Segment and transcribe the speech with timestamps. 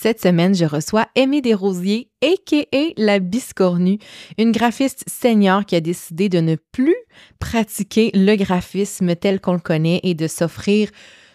[0.00, 2.92] Cette semaine, je reçois Aimée Desrosiers, a.k.a.
[2.96, 3.98] la Biscornue,
[4.38, 6.94] une graphiste senior qui a décidé de ne plus
[7.40, 10.88] pratiquer le graphisme tel qu'on le connaît et de s'offrir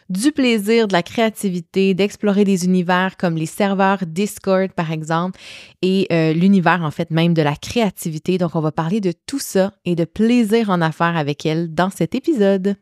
[0.08, 5.38] du plaisir, de la créativité, d'explorer des univers comme les serveurs Discord, par exemple,
[5.82, 8.38] et euh, l'univers, en fait, même de la créativité.
[8.38, 11.90] Donc, on va parler de tout ça et de plaisir en affaires avec elle dans
[11.90, 12.78] cet épisode.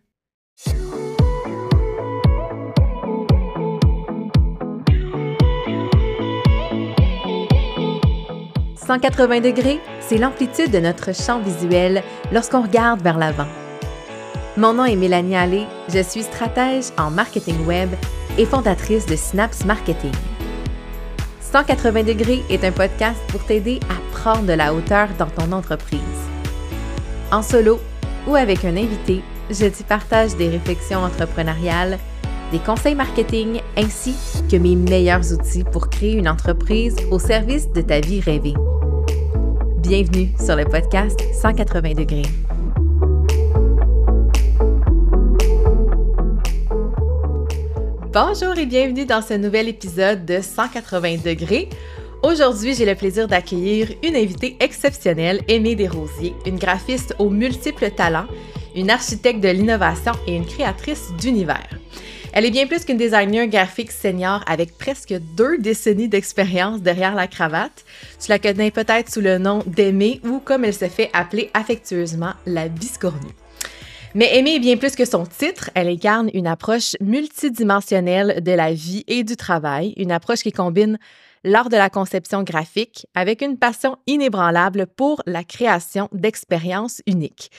[8.91, 13.47] 180 degrés, c'est l'amplitude de notre champ visuel lorsqu'on regarde vers l'avant.
[14.57, 17.89] Mon nom est Mélanie Allé, je suis stratège en marketing web
[18.37, 20.11] et fondatrice de Snaps Marketing.
[21.39, 26.01] 180 degrés est un podcast pour t'aider à prendre de la hauteur dans ton entreprise.
[27.31, 27.79] En solo
[28.27, 31.97] ou avec un invité, je t'y partage des réflexions entrepreneuriales,
[32.51, 34.13] des conseils marketing ainsi
[34.49, 38.53] que mes meilleurs outils pour créer une entreprise au service de ta vie rêvée.
[39.77, 42.25] Bienvenue sur le podcast 180 degrés.
[48.13, 51.69] Bonjour et bienvenue dans ce nouvel épisode de 180 degrés.
[52.21, 58.27] Aujourd'hui, j'ai le plaisir d'accueillir une invitée exceptionnelle, Aimée Desrosiers, une graphiste aux multiples talents,
[58.75, 61.80] une architecte de l'innovation et une créatrice d'univers.
[62.33, 67.27] Elle est bien plus qu'une designer graphique senior avec presque deux décennies d'expérience derrière la
[67.27, 67.83] cravate.
[68.23, 72.33] Tu la connais peut-être sous le nom d'Aimée ou comme elle se fait appeler affectueusement
[72.45, 73.35] la biscornue.
[74.15, 78.73] Mais Aimée est bien plus que son titre, elle incarne une approche multidimensionnelle de la
[78.73, 80.99] vie et du travail, une approche qui combine
[81.43, 87.51] l'art de la conception graphique avec une passion inébranlable pour la création d'expériences uniques.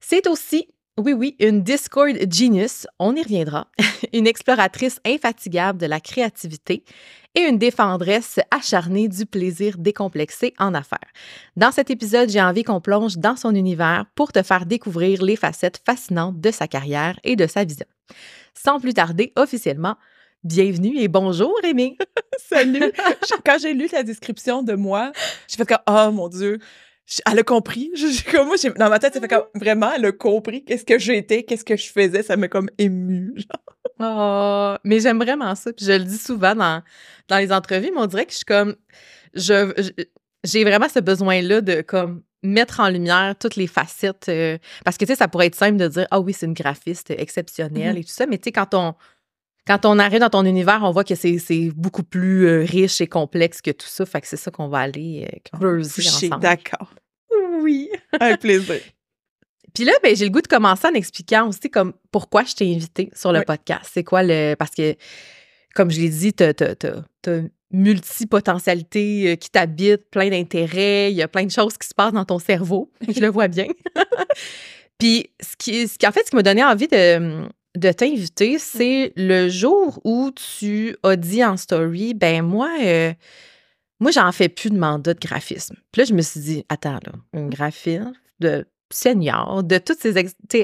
[0.00, 3.66] C'est aussi oui, oui, une Discord genius, on y reviendra,
[4.12, 6.84] une exploratrice infatigable de la créativité
[7.34, 10.98] et une défendresse acharnée du plaisir décomplexé en affaires.
[11.56, 15.36] Dans cet épisode, j'ai envie qu'on plonge dans son univers pour te faire découvrir les
[15.36, 17.86] facettes fascinantes de sa carrière et de sa vision.
[18.52, 19.96] Sans plus tarder, officiellement,
[20.44, 21.96] Bienvenue et bonjour, Rémi.
[22.36, 22.92] Salut.
[23.46, 25.12] Quand j'ai lu la description de moi,
[25.46, 26.58] j'ai fait comme, oh mon Dieu,
[27.26, 27.90] elle a compris.
[27.94, 30.98] Je, comme moi, dans ma tête, ça fait comme vraiment, elle a compris qu'est-ce que
[30.98, 32.22] j'étais, qu'est-ce que je faisais.
[32.22, 33.34] Ça m'a comme ému.
[34.00, 35.72] Oh, mais j'aime vraiment ça.
[35.72, 36.82] Puis je le dis souvent dans,
[37.28, 38.76] dans les entrevues, mais on dirait que je suis comme.
[39.34, 39.90] Je,
[40.44, 44.28] j'ai vraiment ce besoin-là de comme mettre en lumière toutes les facettes.
[44.28, 46.54] Euh, parce que, tu sais, ça pourrait être simple de dire, ah oui, c'est une
[46.54, 48.00] graphiste exceptionnelle mm-hmm.
[48.00, 48.26] et tout ça.
[48.26, 48.94] Mais, tu sais, quand on,
[49.66, 53.06] quand on arrive dans ton univers, on voit que c'est beaucoup plus euh, riche et
[53.06, 54.04] complexe que tout ça.
[54.04, 56.42] Fait que c'est ça qu'on va aller euh, creuser ensemble.
[56.42, 56.92] D'accord.
[57.60, 57.88] Oui,
[58.20, 58.80] un plaisir.
[59.72, 62.74] Puis là, ben, j'ai le goût de commencer en expliquant aussi comme pourquoi je t'ai
[62.74, 63.90] invité sur le podcast.
[63.92, 64.54] C'est quoi le.
[64.54, 64.96] Parce que,
[65.74, 71.28] comme je l'ai dit, tu as, multipotentialité euh, qui t'habite, plein d'intérêts, il y a
[71.28, 72.92] plein de choses qui se passent dans ton cerveau.
[73.08, 73.66] je le vois bien.
[74.98, 78.58] Puis, ce qui, ce qui, en fait, ce qui m'a donné envie de, de t'inviter,
[78.58, 83.12] c'est le jour où tu as dit en story, ben moi, euh,
[84.00, 85.76] moi, j'en fais plus de mandat de graphisme.
[85.92, 90.16] Puis là, je me suis dit, attends, là, un graphiste de senior, de toutes ces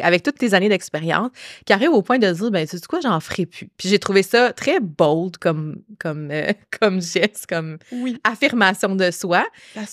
[0.02, 1.30] avec toutes tes années d'expérience,
[1.64, 3.68] qui arrive au point de dire, ben, tu sais quoi, j'en ferai plus.
[3.76, 7.78] Puis j'ai trouvé ça très bold comme, comme, euh, comme geste, comme
[8.24, 9.46] affirmation de soi.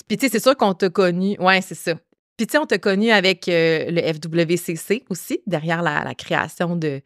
[0.06, 1.94] Puis tu sais, c'est sûr qu'on t'a connu, ouais, c'est ça.
[2.36, 7.00] Puis, tu sais, on t'a connu avec euh, le FWCC aussi, derrière la, création de,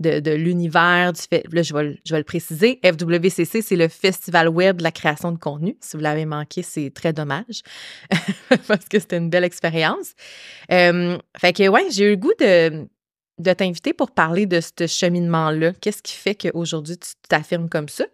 [0.00, 1.44] de, l'univers du fait.
[1.52, 2.80] Là, je vais, je vais le préciser.
[2.84, 5.76] FWCC, c'est le Festival Web de la création de contenu.
[5.80, 7.62] Si vous l'avez manqué, c'est très dommage
[8.66, 10.14] parce que c'était une belle expérience.
[10.72, 12.88] Euh, fait que, ouais, j'ai eu le goût de,
[13.38, 15.74] de t'inviter pour parler de ce cheminement-là.
[15.80, 18.04] Qu'est-ce qui fait qu'aujourd'hui, tu t'affirmes comme ça?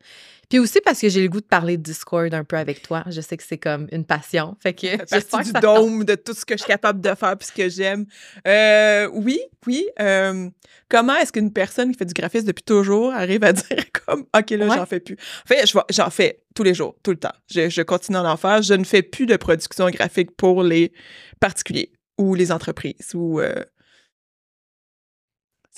[0.49, 3.05] Puis aussi parce que j'ai le goût de parler de Discord un peu avec toi.
[3.09, 4.57] Je sais que c'est comme une passion.
[4.61, 7.49] Fait que c'est du dôme de tout ce que je suis capable de faire puis
[7.49, 8.07] ce que j'aime.
[8.47, 9.87] Euh, oui, oui.
[10.01, 10.49] Euh,
[10.89, 14.51] comment est-ce qu'une personne qui fait du graphisme depuis toujours arrive à dire comme OK
[14.51, 15.17] là, j'en fais plus?
[15.45, 17.35] En fait, j'en fais tous les jours, tout le temps.
[17.51, 18.63] Je, je continue à en faire.
[18.63, 20.93] Je ne fais plus de production graphique pour les
[21.41, 23.65] particuliers ou les entreprises ou euh,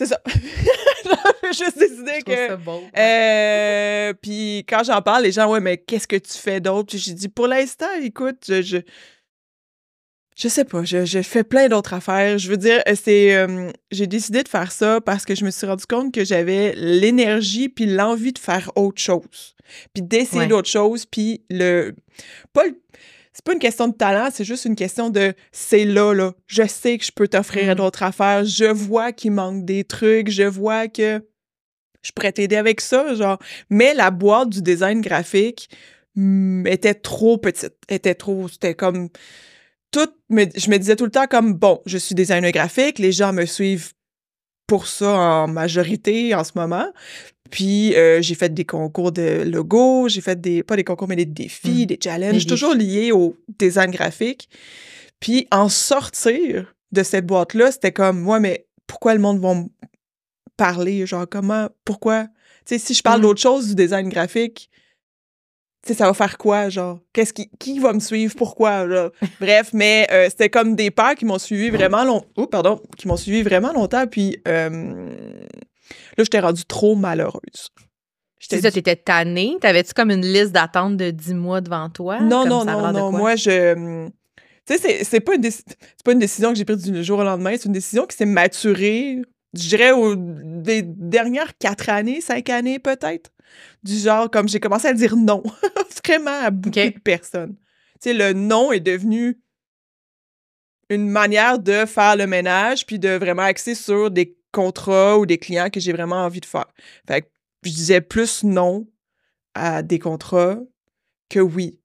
[0.00, 0.20] c'est ça.
[1.52, 2.58] J'ai juste décidé que.
[2.98, 6.96] Euh, puis quand j'en parle, les gens, ouais, mais qu'est-ce que tu fais d'autre?
[6.96, 8.80] J'ai dit, pour l'instant, écoute, je,
[10.36, 10.48] je.
[10.48, 12.38] sais pas, je, fais plein d'autres affaires.
[12.38, 13.34] Je veux dire, c'est.
[13.34, 16.74] Euh, j'ai décidé de faire ça parce que je me suis rendu compte que j'avais
[16.76, 19.54] l'énergie puis l'envie de faire autre chose.
[19.94, 21.94] Puis d'essayer d'autres choses, puis le.
[22.52, 22.74] Pas le
[23.40, 26.34] c'est pas une question de talent, c'est juste une question de c'est là, là.
[26.46, 27.74] Je sais que je peux t'offrir mm.
[27.76, 28.44] d'autres affaires.
[28.44, 30.28] Je vois qu'il manque des trucs.
[30.28, 31.24] Je vois que
[32.02, 33.38] je pourrais t'aider avec ça, genre.
[33.70, 35.70] Mais la boîte du design graphique
[36.16, 39.08] mm, était trop petite, était trop, c'était comme
[39.90, 43.32] tout, je me disais tout le temps comme bon, je suis designer graphique, les gens
[43.32, 43.94] me suivent
[44.66, 46.92] pour ça en majorité en ce moment.
[47.50, 51.16] Puis euh, j'ai fait des concours de logo, j'ai fait des pas des concours mais
[51.16, 51.86] des défis, mmh.
[51.86, 54.48] des challenges, toujours liés au design graphique.
[55.18, 59.54] Puis en sortir de cette boîte là, c'était comme moi mais pourquoi le monde va
[59.54, 59.64] me
[60.56, 61.06] parler?
[61.06, 62.24] Genre comment pourquoi?
[62.66, 63.22] Tu sais si je parle mmh.
[63.22, 64.70] d'autre chose du design graphique,
[65.82, 67.00] tu sais ça va faire quoi genre?
[67.12, 68.34] Qu'est-ce qui qui va me suivre?
[68.36, 69.10] Pourquoi là?
[69.40, 73.08] bref mais euh, c'était comme des pères qui m'ont suivi vraiment long oh pardon qui
[73.08, 74.92] m'ont suivi vraiment longtemps puis euh,
[76.20, 77.70] Là, j'étais rendue trop malheureuse.
[78.38, 79.56] C'est ça, t'étais tannée?
[79.58, 82.20] T'avais-tu comme une liste d'attente de 10 mois devant toi?
[82.20, 83.10] Non, non, non, non.
[83.10, 84.06] Moi, je.
[84.66, 85.48] Tu sais, c'est pas, une
[86.04, 87.52] pas une décision que j'ai prise du jour au lendemain.
[87.56, 89.22] C'est une décision qui s'est maturée,
[89.54, 93.30] je dirais, aux des dernières quatre années, cinq années peut-être.
[93.82, 95.42] Du genre, comme j'ai commencé à dire non,
[96.04, 97.56] vraiment à beaucoup de personnes.
[98.02, 99.40] Tu sais, le non est devenu
[100.90, 105.38] une manière de faire le ménage puis de vraiment axer sur des contrats ou des
[105.38, 106.66] clients que j'ai vraiment envie de faire.
[107.06, 107.28] Fait que
[107.64, 108.86] je disais plus non
[109.54, 110.58] à des contrats
[111.28, 111.78] que oui.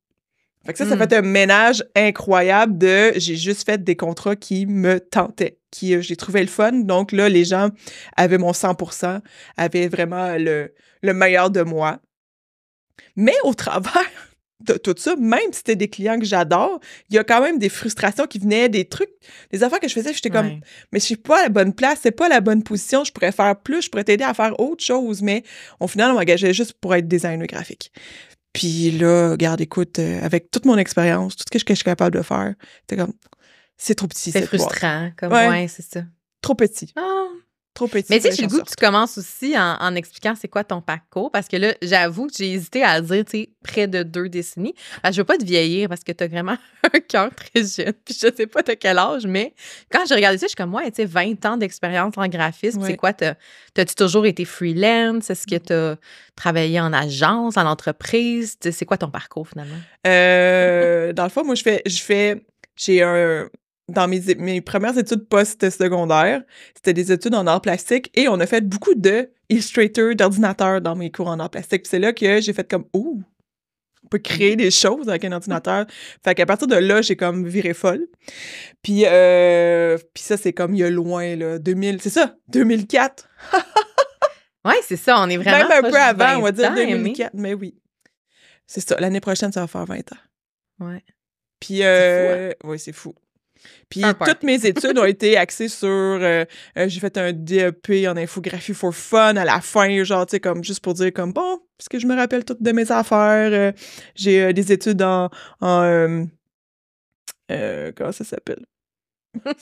[0.66, 1.00] Fait que ça, ça hmm.
[1.00, 6.02] fait un ménage incroyable de j'ai juste fait des contrats qui me tentaient, qui euh,
[6.02, 6.72] j'ai trouvé le fun.
[6.72, 7.70] Donc là, les gens
[8.18, 9.22] avaient mon 100%,
[9.58, 10.74] avaient vraiment le,
[11.04, 12.00] le meilleur de moi.
[13.16, 14.10] Mais au travers
[14.84, 16.80] tout ça, même si c'était des clients que j'adore,
[17.10, 19.10] il y a quand même des frustrations qui venaient, des trucs,
[19.52, 20.60] des affaires que je faisais, j'étais comme,
[20.92, 23.32] mais je suis pas à la bonne place, c'est pas la bonne position, je pourrais
[23.32, 25.44] faire plus, je pourrais t'aider à faire autre chose, mais
[25.80, 27.92] au final, on m'engageait juste pour être designer graphique.
[28.54, 32.18] Puis là, regarde, écoute, euh, avec toute mon expérience, tout ce que je, suis capable
[32.18, 33.14] de faire, c'était comme,
[33.76, 34.32] c'est trop petit.
[34.32, 36.04] C'est frustrant, comme, ouais, c'est ça.
[36.42, 36.94] Trop petit.
[36.96, 37.26] Ah,
[37.76, 38.08] trop petit.
[38.10, 40.82] Mais tu sais, j'ai le goût que tu commences aussi en, expliquant c'est quoi ton
[40.82, 44.30] parcours, parce que là, j'avoue que j'ai hésité à dire, tu sais, près de deux
[44.30, 44.74] décennies.
[45.02, 46.58] Parce que je veux pas te vieillir parce que tu as vraiment
[46.94, 47.94] un cœur très jeune.
[48.04, 49.54] Puis je sais pas de quel âge, mais
[49.92, 52.82] quand j'ai regardé ça, je suis comme, ouais, tu sais, 20 ans d'expérience en graphisme,
[52.84, 53.14] c'est quoi?
[53.14, 55.30] T'as-tu toujours été freelance?
[55.30, 55.98] Est-ce que tu as
[56.36, 58.58] travaillé en agence, en entreprise?
[58.62, 59.78] C'est quoi ton parcours finalement?
[60.08, 62.46] Euh, dans le fond, moi, je fais, je fais,
[62.78, 63.50] j'ai un,
[63.88, 66.44] dans mes, mes premières études post-secondaires,
[66.76, 70.96] c'était des études en art plastique et on a fait beaucoup de Illustrator, d'ordinateur dans
[70.96, 71.86] mes cours en art plastique.
[71.86, 73.22] c'est là que j'ai fait comme, ouh,
[74.04, 75.86] on peut créer des choses avec un ordinateur.
[76.24, 78.08] Fait qu'à partir de là, j'ai comme viré folle.
[78.82, 83.28] Puis, euh, puis ça, c'est comme il y a loin, là, 2000, c'est ça, 2004.
[84.66, 87.54] ouais, c'est ça, on est vraiment Même un peu avant, on va dire 2004, mais
[87.54, 87.76] oui.
[88.68, 90.86] C'est ça, l'année prochaine, ça va faire 20 ans.
[90.88, 91.04] Ouais.
[91.60, 92.68] Puis, euh, hein?
[92.68, 93.14] ouais, c'est fou.
[93.90, 95.88] Puis toutes mes études ont été axées sur.
[95.90, 96.46] Euh,
[96.78, 100.40] euh, j'ai fait un DEP en infographie for fun à la fin, genre, tu sais,
[100.40, 103.52] comme juste pour dire, comme bon, parce que je me rappelle toutes de mes affaires.
[103.52, 103.72] Euh,
[104.16, 105.30] j'ai des études en.
[105.62, 106.28] en
[107.50, 108.66] comment ça s'appelle?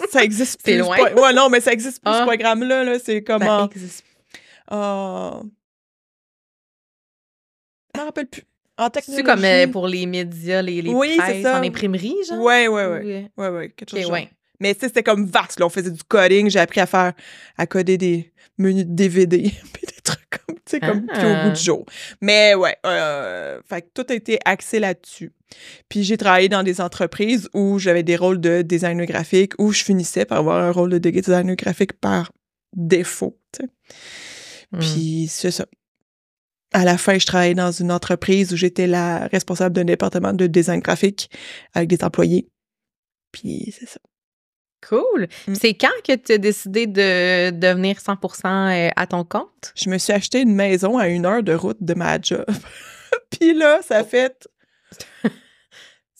[0.10, 0.74] ça existe plus.
[0.74, 0.98] C'est loin.
[0.98, 2.26] ouais, non, mais ça existe plus, ce ah.
[2.26, 2.86] programme-là.
[2.86, 3.60] -là, c'est comment.
[3.60, 4.06] Ça existe.
[4.72, 5.42] Oh...
[7.96, 8.44] Je me rappelle plus.
[9.02, 12.40] C'est comme euh, pour les médias, les, les oui, presses, en imprimerie, genre?
[12.40, 13.28] Oui, oui, oui.
[13.38, 14.30] Oui, oui, quelque chose ouais.
[14.60, 15.66] Mais c'était comme vaste, là.
[15.66, 16.50] On faisait du coding.
[16.50, 17.14] J'ai appris à faire,
[17.58, 19.42] à coder des menus de DVD,
[19.74, 21.54] puis des trucs comme, tu sais, comme au bout du ah.
[21.54, 21.86] jour.
[22.22, 25.32] Mais ouais, euh, fait que tout a été axé là-dessus.
[25.90, 29.84] Puis j'ai travaillé dans des entreprises où j'avais des rôles de designer graphique, où je
[29.84, 32.32] finissais par avoir un rôle de designer graphique par
[32.76, 33.70] défaut, tu sais.
[34.72, 34.80] Hmm.
[34.80, 35.66] Puis c'est ça
[36.74, 40.48] à la fin, je travaillais dans une entreprise où j'étais la responsable d'un département de
[40.48, 41.30] design graphique
[41.74, 42.50] avec des employés.
[43.32, 44.00] Puis c'est ça.
[44.88, 45.28] Cool.
[45.48, 45.56] Mm.
[45.56, 49.74] C'est quand que tu as décidé de devenir 100% euh, à ton compte?
[49.76, 52.46] Je me suis acheté une maison à une heure de route de ma job.
[53.32, 54.06] Puis là, ça oh.
[54.06, 54.48] fait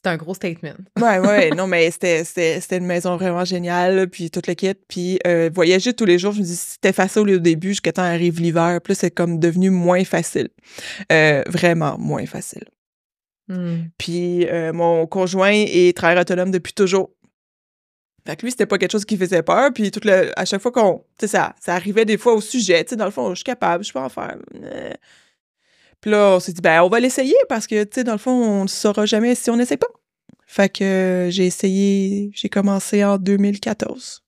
[0.04, 0.76] c'est un gros statement.
[1.00, 4.74] ouais, ouais, non, mais c'était une maison vraiment géniale, puis toute kit.
[4.88, 8.04] Puis euh, voyager tous les jours, je me dis, c'était facile au début, jusqu'à temps
[8.04, 8.80] arrive l'hiver.
[8.84, 10.50] Puis c'est comme devenu moins facile.
[11.12, 12.66] Euh, vraiment moins facile.
[13.48, 13.84] Hmm.
[13.98, 17.12] Puis euh, mon conjoint est travailleur autonome depuis toujours.
[18.26, 19.72] Fait que lui, c'était pas quelque chose qui faisait peur.
[19.74, 21.00] Puis tout le, à chaque fois qu'on.
[21.18, 22.84] Tu sais, ça, ça arrivait des fois au sujet.
[22.84, 24.38] Tu sais, dans le fond, je suis capable, je peux en faire.
[26.04, 28.18] Puis là, on s'est dit, ben, on va l'essayer parce que, tu sais, dans le
[28.18, 29.88] fond, on ne saura jamais si on n'essaie pas.
[30.46, 34.22] Fait que j'ai essayé, j'ai commencé en 2014.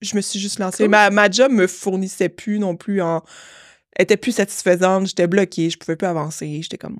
[0.00, 0.88] Je me suis juste lancée.
[0.88, 3.22] Ma, ma job me fournissait plus non plus en.
[3.98, 6.96] était plus satisfaisante, j'étais bloquée, je pouvais plus avancer, j'étais comme.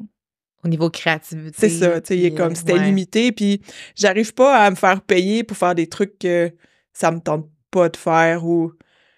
[0.62, 1.56] Au niveau créativité.
[1.58, 3.62] C'est ça, tu sais, comme c'était limité, puis
[3.96, 6.52] j'arrive pas à me faire payer pour faire des trucs que
[6.92, 8.72] ça me tente pas de faire ou.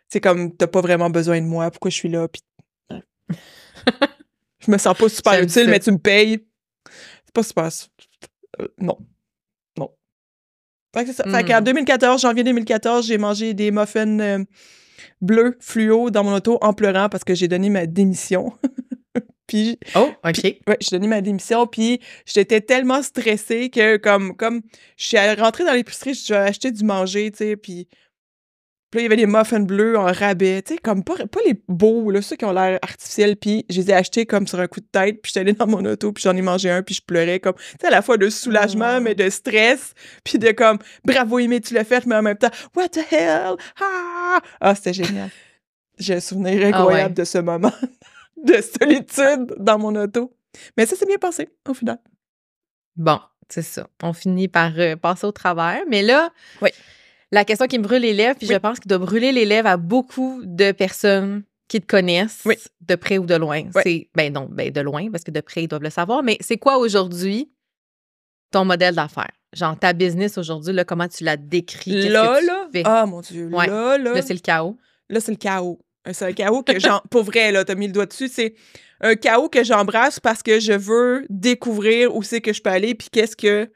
[0.08, 2.42] C'est comme, t'as pas vraiment besoin de moi, pourquoi je suis là, puis
[4.64, 6.38] je me sens pas super utile, mais tu me payes.
[7.24, 7.68] C'est pas super.
[8.60, 8.96] Euh, non.
[9.78, 9.90] Non.
[10.94, 11.30] Fait que c'est ça.
[11.30, 12.26] Fait qu'en 2014, hmm.
[12.26, 14.44] janvier 2014, j'ai mangé des muffins euh,
[15.20, 18.52] bleus fluo dans mon auto en pleurant parce que j'ai donné ma démission.
[19.46, 20.42] Puis, oh, OK.
[20.42, 24.62] ouais, j'ai donné ma démission, puis j'étais tellement stressée que, comme, comme
[24.96, 27.86] je suis rentrée dans l'épicerie, j'ai acheté du manger, tu sais, puis
[28.94, 31.60] là, il y avait des muffins bleus en rabais, tu sais, comme pas, pas les
[31.68, 34.66] beaux, là, ceux qui ont l'air artificiels, puis je les ai achetés comme sur un
[34.66, 36.94] coup de tête, puis j'étais allée dans mon auto, puis j'en ai mangé un, puis
[36.94, 40.50] je pleurais comme, tu sais, à la fois de soulagement, mais de stress, puis de
[40.52, 43.56] comme, bravo, Aimé, tu l'as fait, mais en même temps, what the hell?
[43.80, 44.40] Ah!
[44.60, 45.30] Ah, c'était génial.
[45.98, 47.72] J'ai un souvenir ah incroyable de ce moment.
[48.44, 50.36] de solitude dans mon auto.
[50.76, 51.98] Mais ça s'est bien passé, au final.
[52.96, 53.88] Bon, c'est ça.
[54.02, 55.82] On finit par euh, passer au travers.
[55.88, 56.30] Mais là,
[56.62, 56.70] oui.
[57.34, 59.68] La question qui me brûle les lèvres, puis je pense qu'il doit brûler les lèvres
[59.68, 62.44] à beaucoup de personnes qui te connaissent,
[62.80, 63.64] de près ou de loin.
[63.82, 66.22] C'est ben non, ben de loin, parce que de près, ils doivent le savoir.
[66.22, 67.50] Mais c'est quoi aujourd'hui
[68.52, 69.32] ton modèle d'affaires?
[69.52, 72.08] Genre ta business aujourd'hui, là, comment tu la décris?
[72.08, 72.68] Là, là?
[72.84, 73.98] Ah mon Dieu, là, là.
[73.98, 74.76] Là, c'est le chaos.
[75.08, 75.80] Là, c'est le chaos.
[76.12, 77.00] C'est un chaos que j'en.
[77.10, 78.28] Pour vrai, là, t'as mis le doigt dessus.
[78.28, 78.54] C'est
[79.00, 82.94] un chaos que j'embrasse parce que je veux découvrir où c'est que je peux aller
[82.94, 83.70] puis qu'est-ce que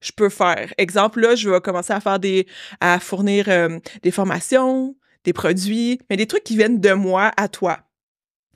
[0.00, 0.72] je peux faire.
[0.78, 2.46] Exemple, là, je vais commencer à faire des.
[2.80, 7.48] à fournir euh, des formations, des produits, mais des trucs qui viennent de moi à
[7.48, 7.80] toi.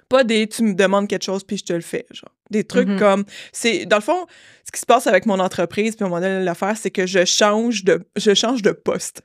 [0.08, 2.06] Pas des tu me demandes quelque chose puis je te le fais.
[2.10, 2.30] Genre.
[2.50, 2.98] Des trucs mm-hmm.
[2.98, 3.24] comme.
[3.52, 4.26] c'est Dans le fond,
[4.64, 7.84] ce qui se passe avec mon entreprise puis mon modèle d'affaires, c'est que je change
[7.84, 8.06] de.
[8.16, 9.22] je change de poste.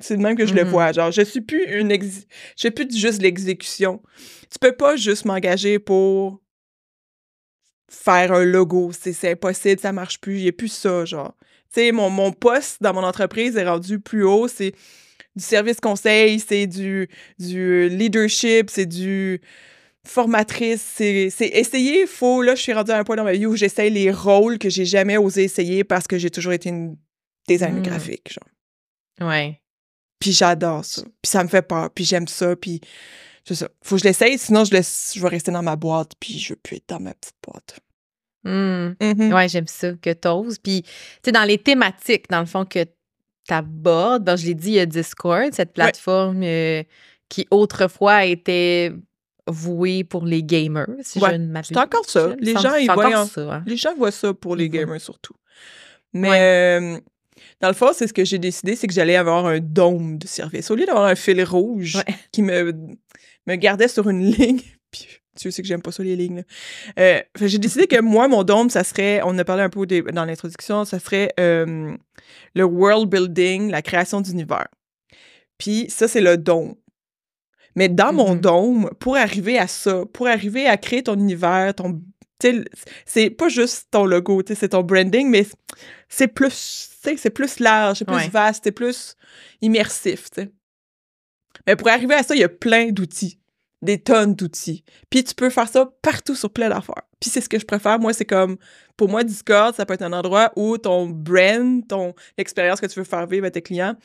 [0.00, 0.92] C'est de même que je le mmh vois.
[0.92, 2.08] Genre, je suis plus une je
[2.56, 4.02] suis plus juste l'exécution.
[4.50, 6.40] Tu peux pas juste m'engager pour
[7.94, 8.90] faire un logo.
[8.92, 10.38] C'est impossible, ça marche plus.
[10.38, 11.34] Il n'y a plus ça, genre.
[11.72, 14.48] Tu sais, mon, mon poste dans mon entreprise est rendu plus haut.
[14.48, 14.74] C'est
[15.36, 17.08] du service conseil, c'est du,
[17.38, 19.40] du leadership, c'est du
[20.06, 23.56] formatrice, c'est essayer, faut, là, je suis rendue à un point dans ma vie où
[23.56, 26.96] j'essaye les rôles que j'ai jamais osé essayer parce que j'ai toujours été une
[27.48, 27.82] designer mmh.
[27.82, 29.28] graphique, genre.
[29.28, 29.60] Ouais.
[30.18, 31.02] Puis j'adore ça.
[31.02, 31.90] Puis ça me fait peur.
[31.90, 32.56] Puis j'aime ça.
[32.56, 32.80] Puis
[33.44, 33.68] c'est ça.
[33.82, 36.12] Faut que je l'essaye, sinon je, laisse, je vais rester dans ma boîte.
[36.18, 37.78] Puis je veux plus être dans ma petite boîte.
[38.44, 39.32] Mmh.
[39.32, 40.58] Ouais, j'aime ça que t'oses.
[40.58, 40.90] Puis, tu
[41.24, 42.84] sais, dans les thématiques, dans le fond, que
[43.46, 46.82] t'abordes, ben, je l'ai dit, il y a Discord, cette plateforme euh,
[47.28, 48.92] qui autrefois était
[49.46, 52.34] vouée pour les gamers, si je ne C'est encore ça.
[52.38, 53.62] Les gens, ils voient, ça, hein.
[53.66, 54.72] les gens voient ça pour les mm-hmm.
[54.72, 55.34] gamers surtout.
[56.14, 56.98] Mais euh,
[57.60, 60.26] dans le fond, c'est ce que j'ai décidé, c'est que j'allais avoir un dôme de
[60.26, 60.70] service.
[60.70, 61.98] Au lieu d'avoir un fil rouge
[62.32, 62.72] qui me,
[63.46, 66.44] me gardait sur une ligne, puis tu sais que j'aime pas ça les lignes.
[66.98, 70.24] Euh, j'ai décidé que moi, mon dôme, ça serait, on a parlé un peu dans
[70.24, 71.96] l'introduction, ça serait euh,
[72.54, 74.68] le world building, la création d'univers.
[75.58, 76.74] Puis ça, c'est le dôme.
[77.76, 78.40] Mais dans mon mm-hmm.
[78.40, 82.00] dôme, pour arriver à ça, pour arriver à créer ton univers, ton
[83.06, 85.46] c'est pas juste ton logo, c'est ton branding, mais
[86.08, 89.16] c'est plus, c'est plus large, c'est plus vaste, c'est plus
[89.60, 90.28] immersif,
[91.66, 93.38] Mais pour arriver à ça, il y a plein d'outils,
[93.82, 94.84] des tonnes d'outils.
[95.10, 97.02] Puis tu peux faire ça partout sur plein d'affaires.
[97.20, 97.98] Puis c'est ce que je préfère.
[97.98, 98.56] Moi, c'est comme,
[98.96, 102.98] pour moi, Discord, ça peut être un endroit où ton brand, ton l'expérience que tu
[102.98, 103.96] veux faire vivre à tes clients,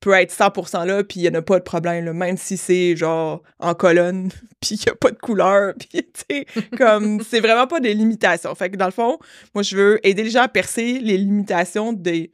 [0.00, 2.94] peut être 100% là, puis il n'y en a pas de problème, même si c'est
[2.94, 7.40] genre en colonne, puis il n'y a pas de couleur, puis tu sais, comme, c'est
[7.40, 8.54] vraiment pas des limitations.
[8.54, 9.18] Fait que dans le fond,
[9.54, 12.32] moi, je veux aider les gens à percer les limitations des,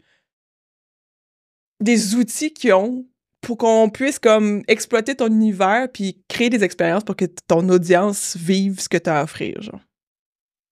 [1.81, 3.07] des outils qu'ils ont
[3.45, 8.37] pour qu'on puisse comme exploiter ton univers puis créer des expériences pour que ton audience
[8.37, 9.81] vive ce que tu as à offrir, genre.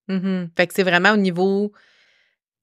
[0.09, 0.49] Mm-hmm.
[0.57, 1.73] Fait que c'est vraiment au niveau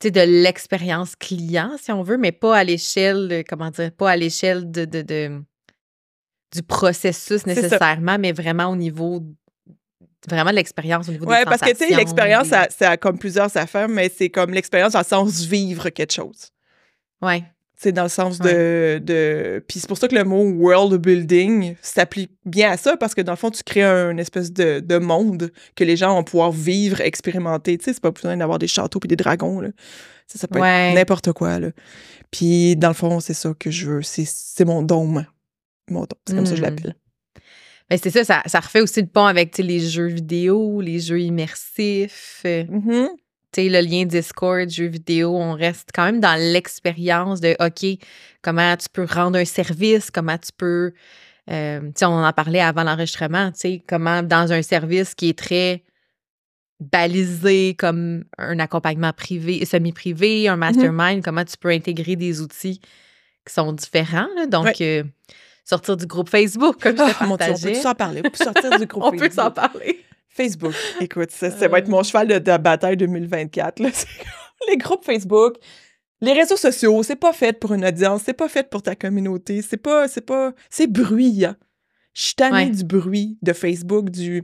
[0.04, 4.70] de l'expérience client, si on veut, mais pas à l'échelle, comment dire, pas à l'échelle
[4.72, 5.42] de, de,
[6.54, 9.24] du processus nécessairement, mais vraiment au niveau
[10.28, 13.56] vraiment de l'expérience au niveau ouais, parce que tu sais l'expérience ça, a comme plusieurs
[13.56, 16.50] affaires mais c'est comme l'expérience dans le sens vivre quelque chose.
[17.22, 17.44] Ouais.
[17.82, 19.64] C'est dans le sens de, de...
[19.66, 23.22] Puis c'est pour ça que le mot world building s'applique bien à ça, parce que
[23.22, 26.52] dans le fond, tu crées un espèce de, de monde que les gens vont pouvoir
[26.52, 27.78] vivre, expérimenter.
[27.78, 29.70] Tu sais, c'est pas besoin d'avoir des châteaux puis des dragons, là.
[30.28, 31.70] Ça, ça peut être n'importe quoi, là.
[32.32, 34.02] Puis dans le fond, c'est ça que je veux.
[34.04, 35.26] C'est mon dôme.
[35.90, 36.20] Mon dôme.
[36.28, 36.66] C'est comme ça que je hmm.
[36.66, 36.96] l'appelle.
[37.90, 41.22] Mais c'est ça, ça, ça, refait aussi le pont avec les jeux vidéo, les jeux
[41.22, 42.42] immersifs.
[42.44, 43.10] Mm-hmm tu sais,
[43.58, 48.00] le lien Discord, jeux vidéo, on reste quand même dans l'expérience de, OK,
[48.42, 50.94] comment tu peux rendre un service, comment tu peux,
[51.50, 55.84] euh, on en parlait avant l'enregistrement, tu sais, comment dans un service qui est très
[56.80, 60.60] balisé comme un accompagnement privé, semi-privé, un mm-hmm.
[60.60, 62.80] mastermind, comment tu peux intégrer des outils
[63.46, 64.28] qui sont différents.
[64.50, 64.82] Donc,
[65.66, 68.22] sortir du groupe Facebook, comme je oh, on peut s'en parler?
[68.26, 69.24] On peut sortir du groupe Facebook.
[69.24, 70.06] On peut s'en parler.
[70.40, 73.80] Facebook, écoute, ça, va être mon cheval de, de bataille 2024.
[73.80, 73.90] Là.
[74.70, 75.56] les groupes Facebook,
[76.22, 79.62] les réseaux sociaux, c'est pas fait pour une audience, c'est pas fait pour ta communauté,
[79.62, 81.56] c'est pas, c'est pas, c'est bruyant.
[82.14, 84.44] Je suis tannée du bruit de Facebook, du,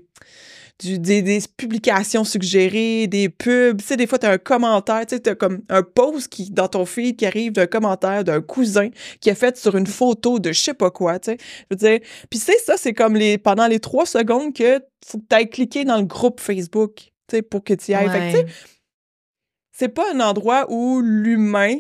[0.80, 3.80] du des, publications suggérées, des pubs.
[3.80, 6.52] Tu sais, des fois, tu as un commentaire, tu sais, as comme un post qui,
[6.52, 8.90] dans ton feed qui arrive d'un commentaire d'un cousin
[9.22, 11.38] qui a fait sur une photo de je sais pas quoi, tu sais.
[11.40, 15.20] Je veux dire, puis c'est ça, c'est comme les, pendant les trois secondes que faut
[15.20, 18.10] que tu ailles cliquer dans le groupe Facebook, tu sais, pour que tu y ailles.
[18.10, 18.46] Fait
[19.72, 21.76] c'est pas un endroit où l'humain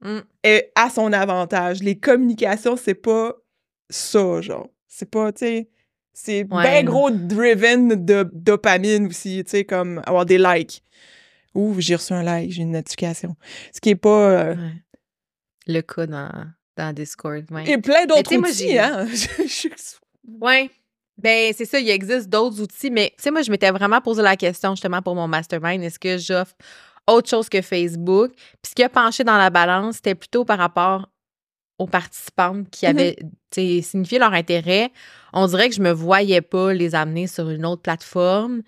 [0.00, 0.20] mmh.
[0.42, 1.82] est à son avantage.
[1.82, 3.34] Les communications, c'est pas
[3.90, 4.68] ça, genre.
[4.88, 5.70] C'est pas, tu sais,
[6.14, 10.82] c'est bien gros driven de dopamine aussi, tu sais, comme avoir des likes.
[11.54, 13.36] Ouh, j'ai reçu un like, j'ai une notification.
[13.72, 14.30] Ce qui est pas.
[14.30, 14.56] Euh,
[15.66, 16.30] Le cas dans,
[16.76, 17.68] dans Discord, ouais.
[17.68, 19.06] Et plein d'autres outils, hein?
[20.40, 20.70] ouais.
[21.16, 24.22] Ben, c'est ça, il existe d'autres outils, mais tu sais, moi, je m'étais vraiment posé
[24.22, 26.54] la question justement pour mon mastermind est-ce que j'offre
[27.06, 28.32] autre chose que Facebook?
[28.34, 31.08] Puis ce qui a penché dans la balance, c'était plutôt par rapport
[31.78, 33.16] aux participantes qui mmh avaient
[33.82, 34.90] signifié leur intérêt.
[35.34, 38.62] On dirait que je me voyais pas les amener sur une autre plateforme.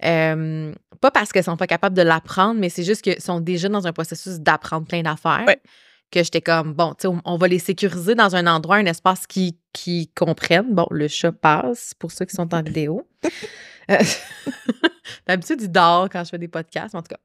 [0.00, 3.86] pas parce qu'elles sont pas capables de l'apprendre, mais c'est juste qu'elles sont déjà dans
[3.86, 5.44] un processus d'apprendre plein d'affaires.
[6.10, 9.26] Que j'étais comme, bon, tu sais, on, va les sécuriser dans un endroit, un espace
[9.26, 10.72] qui, qui comprennent.
[10.74, 13.06] Bon, le chat passe pour ceux qui sont en vidéo.
[13.90, 13.98] Euh,
[15.26, 17.20] d'habitude, il dort quand je fais des podcasts, en tout cas.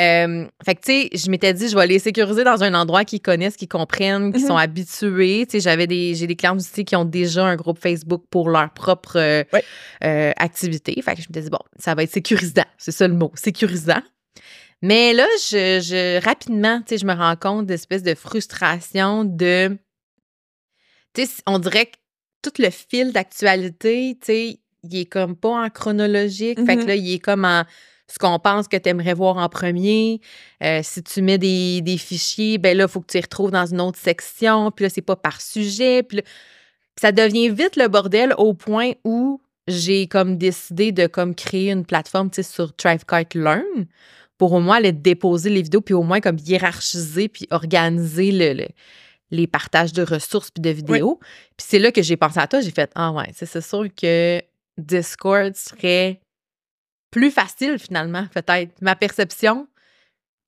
[0.00, 3.04] Euh, fait que, tu sais, je m'étais dit, je vais les sécuriser dans un endroit
[3.04, 4.62] qu'ils connaissent, qu'ils comprennent, qu'ils sont mm-hmm.
[4.62, 5.46] habitués.
[5.46, 8.48] Tu sais, j'avais des, j'ai des clients aussi qui ont déjà un groupe Facebook pour
[8.48, 11.00] leur propre euh, activité.
[11.02, 12.64] Fait que je m'étais dit, bon, ça va être sécurisant.
[12.78, 14.02] C'est ça le mot, sécurisant.
[14.82, 19.78] Mais là, je, je rapidement, tu sais, je me rends compte d'espèce de frustration de.
[21.14, 21.96] Tu sais, on dirait que
[22.42, 26.58] tout le fil d'actualité, tu sais, il est comme pas en chronologique.
[26.64, 26.86] Fait que mm-hmm.
[26.86, 27.64] là, il est comme en
[28.10, 30.20] ce qu'on pense que tu aimerais voir en premier.
[30.62, 33.66] Euh, si tu mets des, fichiers, ben là, il faut que tu les retrouves dans
[33.66, 34.70] une autre section.
[34.70, 36.02] Puis là, c'est pas par sujet.
[36.02, 36.22] Puis
[37.00, 41.86] ça devient vite le bordel au point où j'ai comme décidé de comme créer une
[41.86, 43.86] plateforme sur Thrivecart Learn
[44.40, 48.66] pour au moins aller déposer les vidéos puis au moins comme hiérarchiser puis organiser le,
[49.30, 51.20] les partages de ressources puis de vidéos.
[51.58, 54.40] Puis c'est là que j'ai pensé à toi, j'ai fait ah ouais, c'est sûr que
[54.78, 56.22] Discord serait
[57.10, 58.72] plus facile finalement, peut-être.
[58.80, 59.68] Ma perception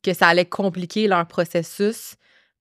[0.02, 2.14] que ça allait compliquer leur processus,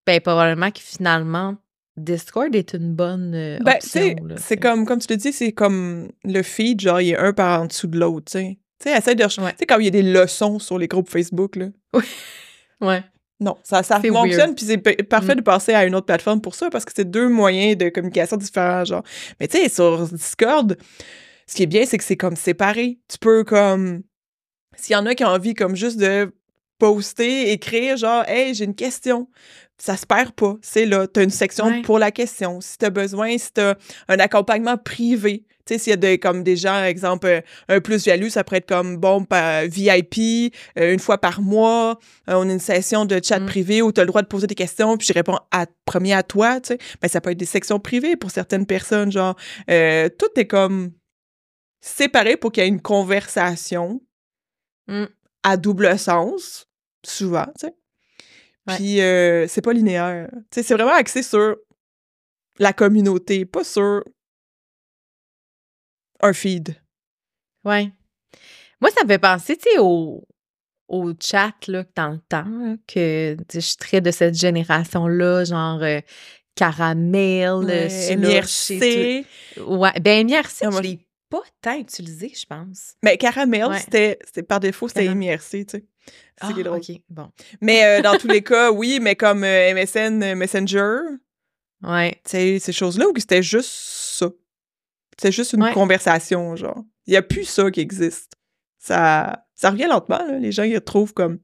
[0.06, 1.56] ben probablement que finalement
[1.96, 4.16] Discord est une bonne euh, ben, option.
[4.36, 7.32] C'est comme, comme tu le dis, c'est comme le feed, genre il y a un
[7.32, 8.58] par en dessous de l'autre, tu sais.
[8.82, 9.24] Tu sais, essaie de...
[9.24, 11.68] Tu sais, quand il y a des leçons sur les groupes Facebook, là.
[11.94, 12.04] Oui.
[12.82, 13.04] ouais.
[13.40, 15.38] Non, ça, ça fonctionne, puis c'est parfait mm.
[15.40, 18.38] de passer à une autre plateforme pour ça, parce que c'est deux moyens de communication
[18.38, 19.04] différents, genre.
[19.40, 20.78] Mais tu sais, sur Discord,
[21.48, 23.00] ce qui est bien, c'est que c'est comme séparé.
[23.08, 24.04] Tu peux comme.
[24.76, 26.32] S'il y en a qui ont envie comme juste de
[26.78, 29.28] poster, écrire, genre, hey, j'ai une question.
[29.78, 30.58] Ça se perd pas.
[30.62, 31.08] C'est là.
[31.08, 32.62] Tu as une section pour la question.
[32.62, 33.76] Si tu as besoin, si tu as
[34.08, 37.80] un accompagnement privé, tu sais, s'il y a des, comme des gens, exemple, euh, un
[37.80, 39.26] plus value, ça pourrait être comme, bon,
[39.66, 43.46] VIP, euh, une fois par mois, euh, on a une session de chat mm.
[43.46, 46.14] privé où tu as le droit de poser des questions, puis je réponds à, premier
[46.14, 46.78] à toi, tu sais.
[47.02, 49.36] Ben, ça peut être des sections privées pour certaines personnes, genre,
[49.68, 50.92] tout est comme
[51.82, 54.02] séparés pour qu'il y ait une conversation
[54.88, 55.06] mmh.
[55.44, 56.68] à double sens,
[57.04, 57.76] souvent, tu sais.
[58.68, 60.30] Puis, euh, c'est pas linéaire.
[60.32, 61.56] Tu sais, c'est vraiment axé sur
[62.60, 64.04] la communauté, pas sur
[66.22, 66.76] un feed.
[67.64, 67.92] Ouais.
[68.80, 70.28] Moi, ça me fait penser, tu sais, au,
[70.88, 76.00] au chat, là, dans le temps, que je suis très de cette génération-là, genre euh,
[76.56, 79.26] caramel, ouais, MRC.
[79.68, 80.96] Ouais, ben MRC, ah, je
[81.32, 82.96] pas tant utilisé, je pense.
[83.02, 85.66] Mais Caramel, c'était par défaut, c'était MIRC, tu sais.
[85.66, 85.84] C'est
[86.42, 86.80] ah, drôle.
[86.80, 87.30] OK, bon.
[87.62, 90.98] Mais euh, dans tous les cas, oui, mais comme euh, MSN euh, Messenger,
[91.84, 92.20] ouais.
[92.26, 94.11] tu sais, ces choses-là, ou que c'était juste.
[95.22, 96.84] C'est juste une conversation, genre.
[97.06, 98.34] Il n'y a plus ça qui existe.
[98.80, 100.40] Ça, ça revient lentement, là.
[100.40, 101.38] Les gens, ils retrouvent comme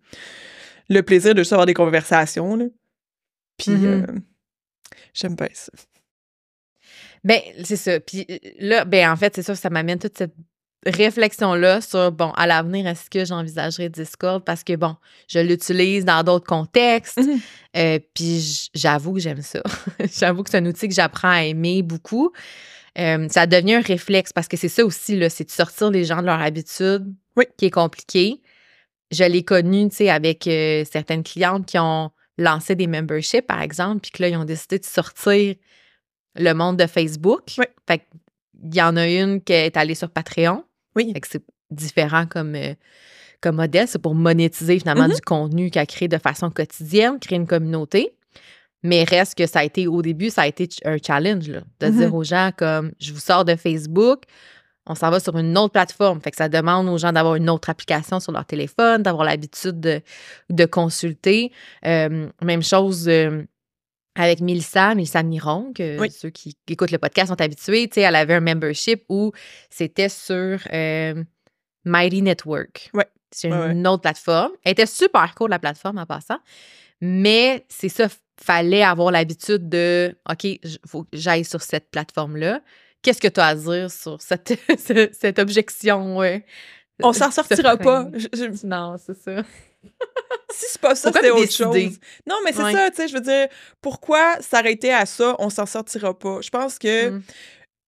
[0.89, 2.65] le plaisir de juste avoir des conversations, là.
[3.57, 4.21] Puis, mm-hmm.
[5.13, 5.71] j'aime pas ça.
[7.23, 7.99] Ben, c'est ça.
[7.99, 8.25] Puis
[8.59, 10.33] là, ben, en fait, c'est ça, ça m'amène toute cette
[10.83, 14.43] réflexion-là sur, bon, à l'avenir, est-ce que j'envisagerais Discord?
[14.43, 14.95] Parce que, bon,
[15.27, 17.19] je l'utilise dans d'autres contextes.
[17.19, 17.37] Mmh
[17.75, 19.61] euh, puis j'avoue que j'aime ça.
[20.19, 22.31] j'avoue que c'est un outil que j'apprends à aimer beaucoup.
[22.99, 26.21] Euh, ça devient un réflexe parce que c'est ça aussi, c'est de sortir les gens
[26.21, 27.45] de leur habitude oui.
[27.57, 28.41] qui est compliqué.
[29.11, 33.61] Je l'ai connu, tu sais, avec euh, certaines clientes qui ont lancé des memberships, par
[33.61, 35.55] exemple, puis que là, ils ont décidé de sortir
[36.35, 37.43] le monde de Facebook.
[37.57, 37.65] Oui.
[37.87, 38.01] Fait
[38.63, 40.63] il y en a une qui est allée sur Patreon.
[40.95, 41.11] Oui.
[41.13, 42.73] Fait que c'est différent comme, euh,
[43.39, 43.87] comme modèle.
[43.87, 45.13] C'est pour monétiser finalement Mhm.
[45.13, 48.16] du contenu qu'à créer de façon quotidienne, créer une communauté.
[48.83, 51.87] Mais reste que ça a été, au début, ça a été un challenge, là, de
[51.87, 51.97] Mhm.
[51.97, 54.23] dire aux gens comme je vous sors de Facebook,
[54.85, 56.21] on s'en va sur une autre plateforme.
[56.21, 59.79] Fait que ça demande aux gens d'avoir une autre application sur leur téléphone, d'avoir l'habitude
[59.81, 60.01] de,
[60.49, 61.51] de consulter.
[61.85, 63.43] Euh, même chose euh,
[64.15, 66.09] avec Mélissa, Mélissa Miron, que Oui.
[66.09, 67.89] ceux qui écoutent le podcast sont habitués.
[67.97, 69.31] Elle avait un membership où
[69.69, 71.21] c'était sur euh,
[71.83, 72.89] Mighty Network.
[72.93, 73.07] Ouais.
[73.31, 74.51] C'est Ouais, une autre plateforme.
[74.63, 76.37] Elle était super cool, la plateforme, en passant.
[77.01, 78.07] Mais c'est ça,
[78.41, 80.47] fallait avoir l'habitude de OK,
[80.87, 82.61] faut que j'aille sur cette plateforme-là.
[83.01, 86.17] Qu'est-ce que tu as à dire sur cette, ce- cette objection?
[86.17, 86.45] ouais?
[87.03, 88.07] On s'en sortira pas.
[88.13, 89.43] Je- je- Non, c'est ça.
[90.51, 91.99] si c'est pas ça, c'est autre chose.
[92.27, 92.73] Non, mais c'est Ouais.
[92.73, 93.47] ça, tu sais, je veux dire,
[93.81, 96.41] pourquoi s'arrêter à ça, on s'en sortira pas?
[96.41, 97.21] Je pense que Mm.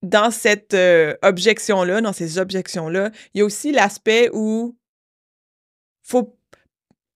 [0.03, 4.77] dans cette euh, objection-là, dans ces objections-là, il y a aussi l'aspect où
[6.03, 6.37] faut.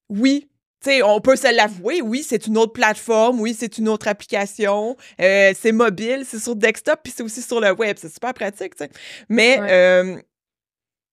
[0.09, 0.49] Oui.
[0.83, 4.07] Tu sais, on peut se l'avouer, oui, c'est une autre plateforme, oui, c'est une autre
[4.07, 8.33] application, euh, c'est mobile, c'est sur desktop, puis c'est aussi sur le web, c'est super
[8.33, 8.91] pratique, tu sais.
[9.29, 9.71] Mais Ouais.
[9.71, 10.21] euh,